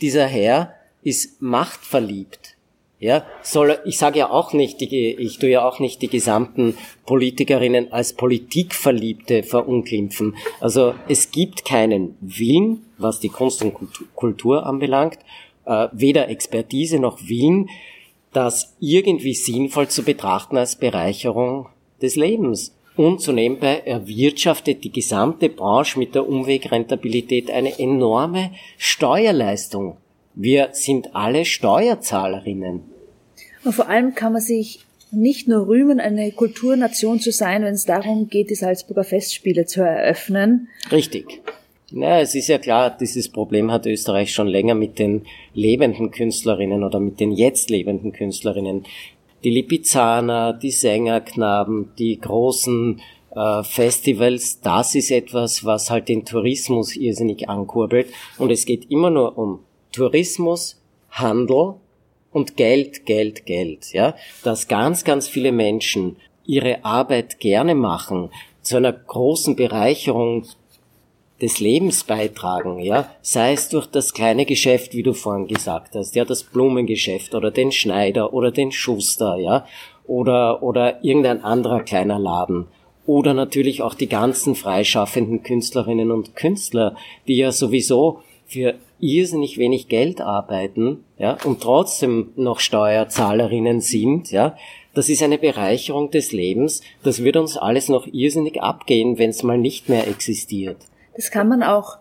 dieser 0.00 0.26
Herr 0.26 0.74
ist 1.02 1.40
machtverliebt. 1.40 2.56
Ja, 3.00 3.24
soll, 3.42 3.78
ich 3.84 3.96
sage 3.96 4.18
ja 4.18 4.30
auch 4.30 4.52
nicht, 4.52 4.80
die, 4.80 5.14
ich 5.14 5.38
tue 5.38 5.50
ja 5.50 5.64
auch 5.64 5.78
nicht 5.78 6.02
die 6.02 6.08
gesamten 6.08 6.76
Politikerinnen 7.06 7.92
als 7.92 8.12
Politikverliebte 8.14 9.44
verunglimpfen. 9.44 10.34
Also 10.58 10.94
es 11.08 11.30
gibt 11.30 11.64
keinen 11.64 12.16
Willen, 12.20 12.84
was 12.98 13.20
die 13.20 13.28
Kunst 13.28 13.62
und 13.62 13.74
Kultur 14.16 14.66
anbelangt, 14.66 15.18
äh, 15.68 15.88
weder 15.92 16.28
Expertise 16.28 16.98
noch 16.98 17.20
Willen, 17.28 17.68
das 18.32 18.74
irgendwie 18.80 19.34
sinnvoll 19.34 19.88
zu 19.88 20.02
betrachten 20.02 20.56
als 20.56 20.76
Bereicherung 20.76 21.66
des 22.02 22.16
Lebens. 22.16 22.74
Und 22.96 23.20
so 23.20 23.30
nebenbei 23.30 23.82
erwirtschaftet 23.84 24.82
die 24.82 24.90
gesamte 24.90 25.48
Branche 25.48 26.00
mit 26.00 26.16
der 26.16 26.28
Umwegrentabilität 26.28 27.50
eine 27.50 27.78
enorme 27.78 28.50
Steuerleistung. 28.76 29.98
Wir 30.34 30.70
sind 30.72 31.14
alle 31.14 31.44
Steuerzahlerinnen. 31.44 32.82
Und 33.64 33.72
vor 33.72 33.88
allem 33.88 34.14
kann 34.14 34.32
man 34.32 34.42
sich 34.42 34.80
nicht 35.10 35.48
nur 35.48 35.68
rühmen, 35.68 36.00
eine 36.00 36.32
Kulturnation 36.32 37.20
zu 37.20 37.30
sein, 37.30 37.62
wenn 37.62 37.74
es 37.74 37.84
darum 37.84 38.28
geht, 38.28 38.50
die 38.50 38.54
Salzburger 38.54 39.04
Festspiele 39.04 39.66
zu 39.66 39.80
eröffnen. 39.80 40.68
Richtig. 40.90 41.40
Na, 41.90 42.20
es 42.20 42.34
ist 42.34 42.48
ja 42.48 42.58
klar, 42.58 42.90
dieses 42.90 43.30
Problem 43.30 43.72
hat 43.72 43.86
Österreich 43.86 44.32
schon 44.32 44.46
länger 44.46 44.74
mit 44.74 44.98
den 44.98 45.24
lebenden 45.54 46.10
Künstlerinnen 46.10 46.84
oder 46.84 47.00
mit 47.00 47.18
den 47.18 47.32
jetzt 47.32 47.70
lebenden 47.70 48.12
Künstlerinnen. 48.12 48.84
Die 49.42 49.50
Lipizzaner, 49.50 50.52
die 50.52 50.70
Sängerknaben, 50.70 51.92
die 51.98 52.20
großen 52.20 53.00
äh, 53.34 53.62
Festivals, 53.62 54.60
das 54.60 54.94
ist 54.94 55.10
etwas, 55.10 55.64
was 55.64 55.90
halt 55.90 56.10
den 56.10 56.26
Tourismus 56.26 56.94
irrsinnig 56.94 57.48
ankurbelt. 57.48 58.08
Und 58.36 58.50
es 58.50 58.66
geht 58.66 58.90
immer 58.90 59.08
nur 59.08 59.38
um 59.38 59.60
Tourismus, 59.92 60.82
Handel 61.10 61.76
und 62.32 62.58
Geld, 62.58 63.06
Geld, 63.06 63.46
Geld, 63.46 63.94
ja, 63.94 64.14
dass 64.44 64.68
ganz, 64.68 65.04
ganz 65.04 65.26
viele 65.26 65.52
Menschen 65.52 66.16
ihre 66.44 66.84
Arbeit 66.84 67.40
gerne 67.40 67.74
machen, 67.74 68.28
zu 68.60 68.76
einer 68.76 68.92
großen 68.92 69.56
Bereicherung 69.56 70.44
des 71.40 71.60
Lebens 71.60 72.04
beitragen, 72.04 72.80
ja, 72.80 73.10
sei 73.22 73.52
es 73.52 73.68
durch 73.68 73.86
das 73.86 74.12
kleine 74.12 74.44
Geschäft, 74.44 74.94
wie 74.94 75.02
du 75.02 75.12
vorhin 75.12 75.46
gesagt 75.46 75.94
hast, 75.94 76.14
ja, 76.14 76.24
das 76.24 76.42
Blumengeschäft 76.42 77.34
oder 77.34 77.50
den 77.50 77.70
Schneider 77.70 78.32
oder 78.32 78.50
den 78.50 78.72
Schuster, 78.72 79.36
ja, 79.36 79.66
oder, 80.06 80.62
oder 80.62 81.04
irgendein 81.04 81.44
anderer 81.44 81.80
kleiner 81.80 82.18
Laden. 82.18 82.66
Oder 83.06 83.34
natürlich 83.34 83.82
auch 83.82 83.94
die 83.94 84.08
ganzen 84.08 84.54
freischaffenden 84.54 85.42
Künstlerinnen 85.42 86.10
und 86.10 86.36
Künstler, 86.36 86.96
die 87.26 87.36
ja 87.36 87.52
sowieso 87.52 88.20
für 88.46 88.74
irrsinnig 89.00 89.58
wenig 89.58 89.88
Geld 89.88 90.20
arbeiten, 90.20 91.04
ja, 91.18 91.38
und 91.44 91.60
trotzdem 91.62 92.32
noch 92.36 92.60
Steuerzahlerinnen 92.60 93.80
sind, 93.80 94.30
ja, 94.30 94.56
das 94.98 95.08
ist 95.08 95.22
eine 95.22 95.38
Bereicherung 95.38 96.10
des 96.10 96.32
Lebens. 96.32 96.80
Das 97.04 97.22
wird 97.22 97.36
uns 97.36 97.56
alles 97.56 97.88
noch 97.88 98.08
irrsinnig 98.08 98.60
abgehen, 98.60 99.16
wenn 99.16 99.30
es 99.30 99.44
mal 99.44 99.56
nicht 99.56 99.88
mehr 99.88 100.08
existiert. 100.08 100.78
Das 101.18 101.32
kann 101.32 101.48
man 101.48 101.64
auch 101.64 101.98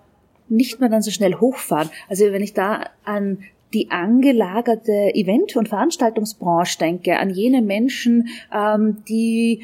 nicht 0.47 0.79
mehr 0.79 0.89
dann 0.89 1.01
so 1.01 1.09
schnell 1.09 1.33
hochfahren. 1.33 1.89
Also 2.07 2.31
wenn 2.31 2.43
ich 2.43 2.53
da 2.53 2.85
an 3.03 3.39
die 3.73 3.89
angelagerte 3.89 5.11
Event- 5.15 5.55
und 5.55 5.69
Veranstaltungsbranche 5.69 6.77
denke, 6.77 7.17
an 7.17 7.31
jene 7.31 7.63
Menschen, 7.63 8.29
ähm, 8.53 9.03
die 9.09 9.63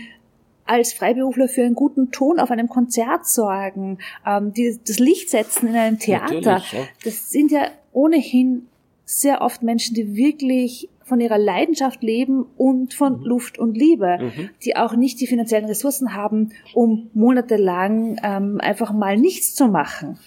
als 0.66 0.92
Freiberufler 0.92 1.48
für 1.48 1.64
einen 1.64 1.76
guten 1.76 2.10
Ton 2.10 2.40
auf 2.40 2.50
einem 2.50 2.68
Konzert 2.68 3.28
sorgen, 3.28 4.00
ähm, 4.26 4.54
die 4.54 4.80
das 4.88 4.98
Licht 4.98 5.30
setzen 5.30 5.68
in 5.68 5.76
einem 5.76 6.00
Theater. 6.00 6.64
Ja. 6.72 6.80
Das 7.04 7.30
sind 7.30 7.52
ja 7.52 7.68
ohnehin 7.92 8.68
sehr 9.06 9.42
oft 9.42 9.62
Menschen, 9.62 9.94
die 9.94 10.16
wirklich 10.16 10.90
von 11.06 11.20
ihrer 11.20 11.38
Leidenschaft 11.38 12.02
leben 12.04 12.46
und 12.58 12.94
von 12.94 13.20
mhm. 13.20 13.26
Luft 13.26 13.60
und 13.60 13.78
Liebe, 13.78 14.18
mhm. 14.20 14.50
die 14.64 14.76
auch 14.76 14.96
nicht 14.96 15.20
die 15.20 15.28
finanziellen 15.28 15.66
Ressourcen 15.66 16.14
haben, 16.14 16.52
um 16.74 17.10
monatelang 17.14 18.18
ähm, 18.24 18.60
einfach 18.62 18.92
mal 18.94 19.18
nichts 19.18 19.56
zu 19.56 19.68
machen. 19.68 20.18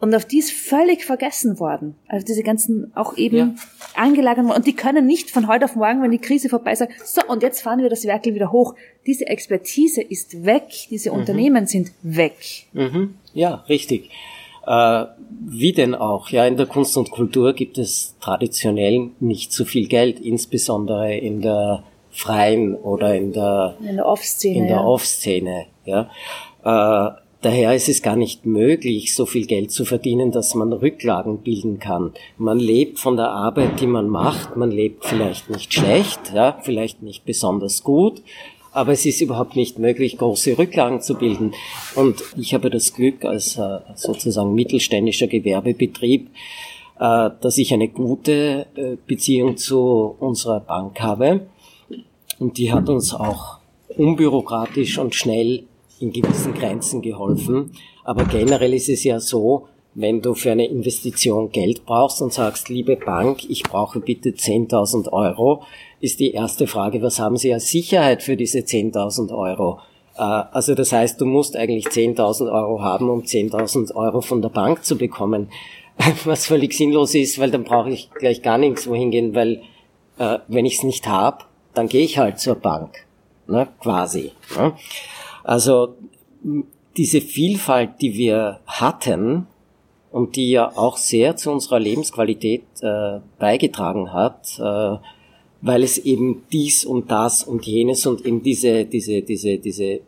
Und 0.00 0.14
auf 0.14 0.24
die 0.24 0.38
ist 0.38 0.50
völlig 0.50 1.04
vergessen 1.04 1.60
worden. 1.60 1.94
Also 2.08 2.24
diese 2.24 2.42
ganzen 2.42 2.90
auch 2.96 3.18
eben 3.18 3.36
ja. 3.36 3.54
angelagert 3.94 4.46
worden. 4.46 4.56
Und 4.56 4.66
die 4.66 4.72
können 4.72 5.06
nicht 5.06 5.30
von 5.30 5.46
heute 5.46 5.66
auf 5.66 5.76
morgen, 5.76 6.02
wenn 6.02 6.10
die 6.10 6.18
Krise 6.18 6.48
vorbei 6.48 6.72
ist, 6.72 6.78
sagen, 6.78 6.94
so, 7.04 7.20
und 7.28 7.42
jetzt 7.42 7.60
fahren 7.60 7.82
wir 7.82 7.90
das 7.90 8.06
Werkel 8.06 8.34
wieder 8.34 8.50
hoch. 8.50 8.74
Diese 9.06 9.26
Expertise 9.26 10.00
ist 10.00 10.46
weg. 10.46 10.68
Diese 10.88 11.10
mhm. 11.10 11.18
Unternehmen 11.18 11.66
sind 11.66 11.92
weg. 12.02 12.66
Mhm. 12.72 13.14
Ja, 13.34 13.56
richtig. 13.68 14.10
Äh, 14.66 15.04
wie 15.46 15.72
denn 15.72 15.94
auch? 15.94 16.28
Ja, 16.30 16.46
in 16.46 16.56
der 16.56 16.66
Kunst 16.66 16.96
und 16.96 17.10
Kultur 17.10 17.52
gibt 17.52 17.78
es 17.78 18.16
traditionell 18.20 19.10
nicht 19.20 19.52
so 19.52 19.64
viel 19.64 19.88
Geld, 19.88 20.20
insbesondere 20.20 21.16
in 21.16 21.40
der 21.40 21.82
freien 22.10 22.74
oder 22.74 23.14
in 23.14 23.32
der, 23.32 23.76
in 23.80 23.96
der 23.96 24.06
Off-Szene. 24.06 24.58
In 24.58 24.66
der 24.66 24.76
ja. 24.76 24.84
Off-Szene, 24.84 25.66
ja. 25.84 26.10
Äh, 26.64 27.20
Daher 27.42 27.74
ist 27.74 27.88
es 27.88 28.02
gar 28.02 28.16
nicht 28.16 28.44
möglich, 28.44 29.14
so 29.14 29.24
viel 29.24 29.46
Geld 29.46 29.72
zu 29.72 29.86
verdienen, 29.86 30.30
dass 30.30 30.54
man 30.54 30.74
Rücklagen 30.74 31.38
bilden 31.38 31.78
kann. 31.78 32.12
Man 32.36 32.58
lebt 32.58 32.98
von 32.98 33.16
der 33.16 33.30
Arbeit, 33.30 33.80
die 33.80 33.86
man 33.86 34.08
macht. 34.08 34.56
Man 34.56 34.70
lebt 34.70 35.06
vielleicht 35.06 35.48
nicht 35.48 35.72
schlecht, 35.72 36.20
ja, 36.34 36.58
vielleicht 36.60 37.02
nicht 37.02 37.24
besonders 37.24 37.82
gut, 37.82 38.22
aber 38.72 38.92
es 38.92 39.04
ist 39.04 39.20
überhaupt 39.20 39.56
nicht 39.56 39.78
möglich, 39.78 40.18
große 40.18 40.56
Rücklagen 40.56 41.00
zu 41.00 41.14
bilden. 41.14 41.52
Und 41.94 42.22
ich 42.36 42.54
habe 42.54 42.70
das 42.70 42.94
Glück 42.94 43.24
als 43.24 43.56
äh, 43.56 43.78
sozusagen 43.94 44.54
mittelständischer 44.54 45.26
Gewerbebetrieb, 45.26 46.28
äh, 46.98 47.30
dass 47.40 47.58
ich 47.58 47.72
eine 47.74 47.88
gute 47.88 48.66
äh, 48.76 48.96
Beziehung 49.06 49.56
zu 49.56 50.14
unserer 50.20 50.60
Bank 50.60 51.00
habe. 51.00 51.46
Und 52.38 52.58
die 52.58 52.72
hat 52.72 52.88
uns 52.88 53.12
auch 53.12 53.58
unbürokratisch 53.96 54.98
und 54.98 55.14
schnell 55.14 55.64
in 55.98 56.12
gewissen 56.12 56.54
Grenzen 56.54 57.02
geholfen. 57.02 57.72
Aber 58.04 58.24
generell 58.24 58.72
ist 58.72 58.88
es 58.88 59.04
ja 59.04 59.20
so, 59.20 59.66
wenn 59.94 60.22
du 60.22 60.34
für 60.34 60.52
eine 60.52 60.66
Investition 60.66 61.50
Geld 61.50 61.84
brauchst 61.84 62.22
und 62.22 62.32
sagst, 62.32 62.68
liebe 62.68 62.96
Bank, 62.96 63.44
ich 63.48 63.64
brauche 63.64 64.00
bitte 64.00 64.30
10.000 64.30 65.12
Euro, 65.12 65.64
ist 66.00 66.20
die 66.20 66.32
erste 66.32 66.66
Frage, 66.66 67.02
was 67.02 67.18
haben 67.20 67.36
Sie 67.36 67.52
als 67.52 67.70
Sicherheit 67.70 68.22
für 68.22 68.36
diese 68.36 68.60
10.000 68.60 69.36
Euro? 69.36 69.80
Äh, 70.16 70.22
also 70.22 70.74
das 70.74 70.92
heißt, 70.92 71.20
du 71.20 71.26
musst 71.26 71.56
eigentlich 71.56 71.86
10.000 71.88 72.52
Euro 72.52 72.82
haben, 72.82 73.10
um 73.10 73.22
10.000 73.22 73.94
Euro 73.94 74.20
von 74.20 74.42
der 74.42 74.48
Bank 74.48 74.84
zu 74.84 74.96
bekommen. 74.96 75.50
Was 76.24 76.46
völlig 76.46 76.74
sinnlos 76.74 77.14
ist, 77.14 77.38
weil 77.38 77.50
dann 77.50 77.64
brauche 77.64 77.90
ich 77.90 78.10
gleich 78.10 78.42
gar 78.42 78.58
nichts 78.58 78.86
wohin 78.86 79.10
gehen, 79.10 79.34
weil 79.34 79.62
äh, 80.18 80.38
wenn 80.48 80.66
ich 80.66 80.78
es 80.78 80.82
nicht 80.82 81.06
habe, 81.06 81.44
dann 81.74 81.88
gehe 81.88 82.04
ich 82.04 82.18
halt 82.18 82.38
zur 82.40 82.54
Bank. 82.54 83.06
Ne, 83.46 83.68
quasi. 83.80 84.32
Ne? 84.56 84.74
Also 85.42 85.96
diese 86.96 87.20
Vielfalt, 87.20 88.00
die 88.00 88.14
wir 88.14 88.60
hatten 88.66 89.46
und 90.10 90.36
die 90.36 90.50
ja 90.50 90.76
auch 90.76 90.96
sehr 90.96 91.36
zu 91.36 91.50
unserer 91.50 91.80
Lebensqualität 91.80 92.64
äh, 92.80 93.20
beigetragen 93.38 94.12
hat, 94.12 94.58
äh, 94.58 94.96
weil 95.62 95.82
es 95.82 95.98
eben 95.98 96.42
dies 96.52 96.84
und 96.84 97.10
das 97.10 97.42
und 97.42 97.66
jenes 97.66 98.06
und 98.06 98.24
eben 98.24 98.42
diese, 98.42 98.84
diese, 98.84 99.22
diese, 99.22 99.58
diese, 99.58 100.00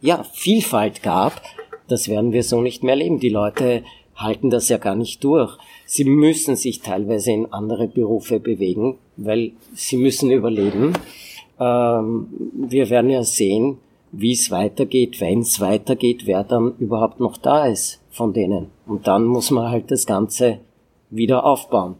ja, 0.00 0.24
Vielfalt 0.32 1.02
gab, 1.02 1.42
das 1.88 2.08
werden 2.08 2.32
wir 2.32 2.42
so 2.42 2.60
nicht 2.60 2.82
mehr 2.82 2.96
leben. 2.96 3.20
Die 3.20 3.28
Leute 3.28 3.82
halten 4.16 4.50
das 4.50 4.68
ja 4.68 4.78
gar 4.78 4.94
nicht 4.94 5.22
durch. 5.24 5.56
Sie 5.86 6.04
müssen 6.04 6.56
sich 6.56 6.80
teilweise 6.80 7.32
in 7.32 7.52
andere 7.52 7.88
Berufe 7.88 8.38
bewegen, 8.38 8.98
weil 9.16 9.52
sie 9.74 9.96
müssen 9.96 10.30
überleben. 10.30 10.92
Ähm, 11.58 12.28
wir 12.54 12.88
werden 12.90 13.10
ja 13.10 13.22
sehen, 13.24 13.78
wie 14.12 14.32
es 14.32 14.50
weitergeht, 14.50 15.20
wenn 15.20 15.40
es 15.40 15.60
weitergeht, 15.60 16.26
wer 16.26 16.44
dann 16.44 16.74
überhaupt 16.78 17.20
noch 17.20 17.36
da 17.36 17.66
ist 17.66 18.00
von 18.10 18.32
denen. 18.32 18.66
Und 18.86 19.06
dann 19.06 19.24
muss 19.24 19.50
man 19.50 19.70
halt 19.70 19.90
das 19.90 20.06
Ganze 20.06 20.58
wieder 21.10 21.44
aufbauen. 21.44 21.96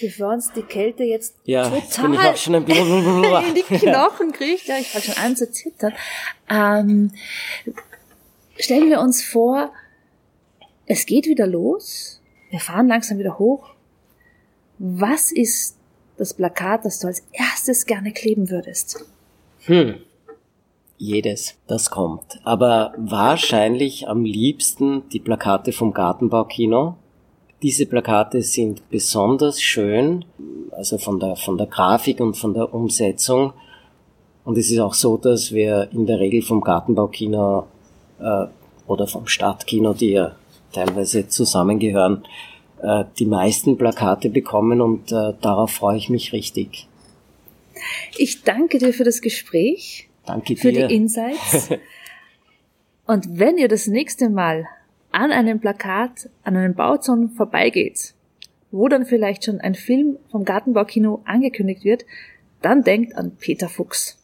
Bevor 0.00 0.32
uns 0.32 0.52
die 0.52 0.62
Kälte 0.62 1.04
jetzt 1.04 1.36
ja, 1.44 1.68
total 1.68 2.14
ich 2.14 2.20
auch 2.20 2.36
schon 2.36 2.54
ein 2.56 2.64
bisschen 2.64 3.24
in 3.24 3.54
die 3.54 3.62
Knochen 3.78 4.32
kriegt, 4.32 4.66
ja, 4.66 4.78
ich 4.78 4.88
fange 4.88 5.04
schon 5.04 5.24
an 5.24 5.36
zu 5.36 5.50
zittern. 5.50 5.92
Ähm, 6.48 7.12
stellen 8.58 8.90
wir 8.90 9.00
uns 9.00 9.24
vor, 9.24 9.70
es 10.86 11.06
geht 11.06 11.26
wieder 11.26 11.46
los, 11.46 12.20
wir 12.50 12.60
fahren 12.60 12.88
langsam 12.88 13.18
wieder 13.18 13.38
hoch. 13.38 13.74
Was 14.78 15.32
ist 15.32 15.76
das 16.16 16.34
Plakat, 16.34 16.84
das 16.84 16.98
du 17.00 17.06
als 17.06 17.24
erstes 17.32 17.86
gerne 17.86 18.12
kleben 18.12 18.50
würdest? 18.50 19.04
Hm. 19.60 19.96
Jedes, 20.98 21.56
das 21.66 21.90
kommt. 21.90 22.40
Aber 22.44 22.94
wahrscheinlich 22.96 24.08
am 24.08 24.24
liebsten 24.24 25.08
die 25.10 25.20
Plakate 25.20 25.72
vom 25.72 25.92
Gartenbaukino. 25.92 26.96
Diese 27.62 27.86
Plakate 27.86 28.42
sind 28.42 28.88
besonders 28.90 29.60
schön, 29.62 30.24
also 30.70 30.98
von 30.98 31.18
der, 31.18 31.36
von 31.36 31.56
der 31.56 31.66
Grafik 31.66 32.20
und 32.20 32.36
von 32.36 32.52
der 32.52 32.72
Umsetzung. 32.74 33.54
Und 34.44 34.58
es 34.58 34.70
ist 34.70 34.78
auch 34.78 34.94
so, 34.94 35.16
dass 35.16 35.52
wir 35.52 35.88
in 35.92 36.06
der 36.06 36.20
Regel 36.20 36.42
vom 36.42 36.60
Gartenbaukino 36.60 37.66
äh, 38.20 38.46
oder 38.86 39.06
vom 39.06 39.26
Stadtkino, 39.26 39.94
die 39.94 40.10
ja 40.10 40.36
teilweise 40.72 41.28
zusammengehören, 41.28 42.24
äh, 42.82 43.04
die 43.18 43.26
meisten 43.26 43.78
Plakate 43.78 44.28
bekommen 44.28 44.80
und 44.80 45.10
äh, 45.10 45.32
darauf 45.40 45.72
freue 45.72 45.96
ich 45.96 46.10
mich 46.10 46.32
richtig. 46.32 46.86
Ich 48.18 48.42
danke 48.42 48.78
dir 48.78 48.92
für 48.92 49.04
das 49.04 49.20
Gespräch. 49.20 50.08
Danke 50.26 50.54
dir. 50.54 50.60
Für 50.60 50.72
die 50.72 50.94
Insights. 50.94 51.70
und 53.06 53.38
wenn 53.38 53.58
ihr 53.58 53.68
das 53.68 53.86
nächste 53.86 54.28
Mal 54.28 54.66
an 55.16 55.32
einem 55.32 55.60
Plakat, 55.60 56.28
an 56.44 56.58
einem 56.58 56.74
Bauzaun 56.74 57.30
vorbeigeht, 57.30 58.12
wo 58.70 58.86
dann 58.86 59.06
vielleicht 59.06 59.46
schon 59.46 59.62
ein 59.62 59.74
Film 59.74 60.18
vom 60.30 60.44
Gartenbaukino 60.44 61.22
angekündigt 61.24 61.84
wird, 61.84 62.04
dann 62.60 62.82
denkt 62.82 63.16
an 63.16 63.34
Peter 63.38 63.70
Fuchs. 63.70 64.22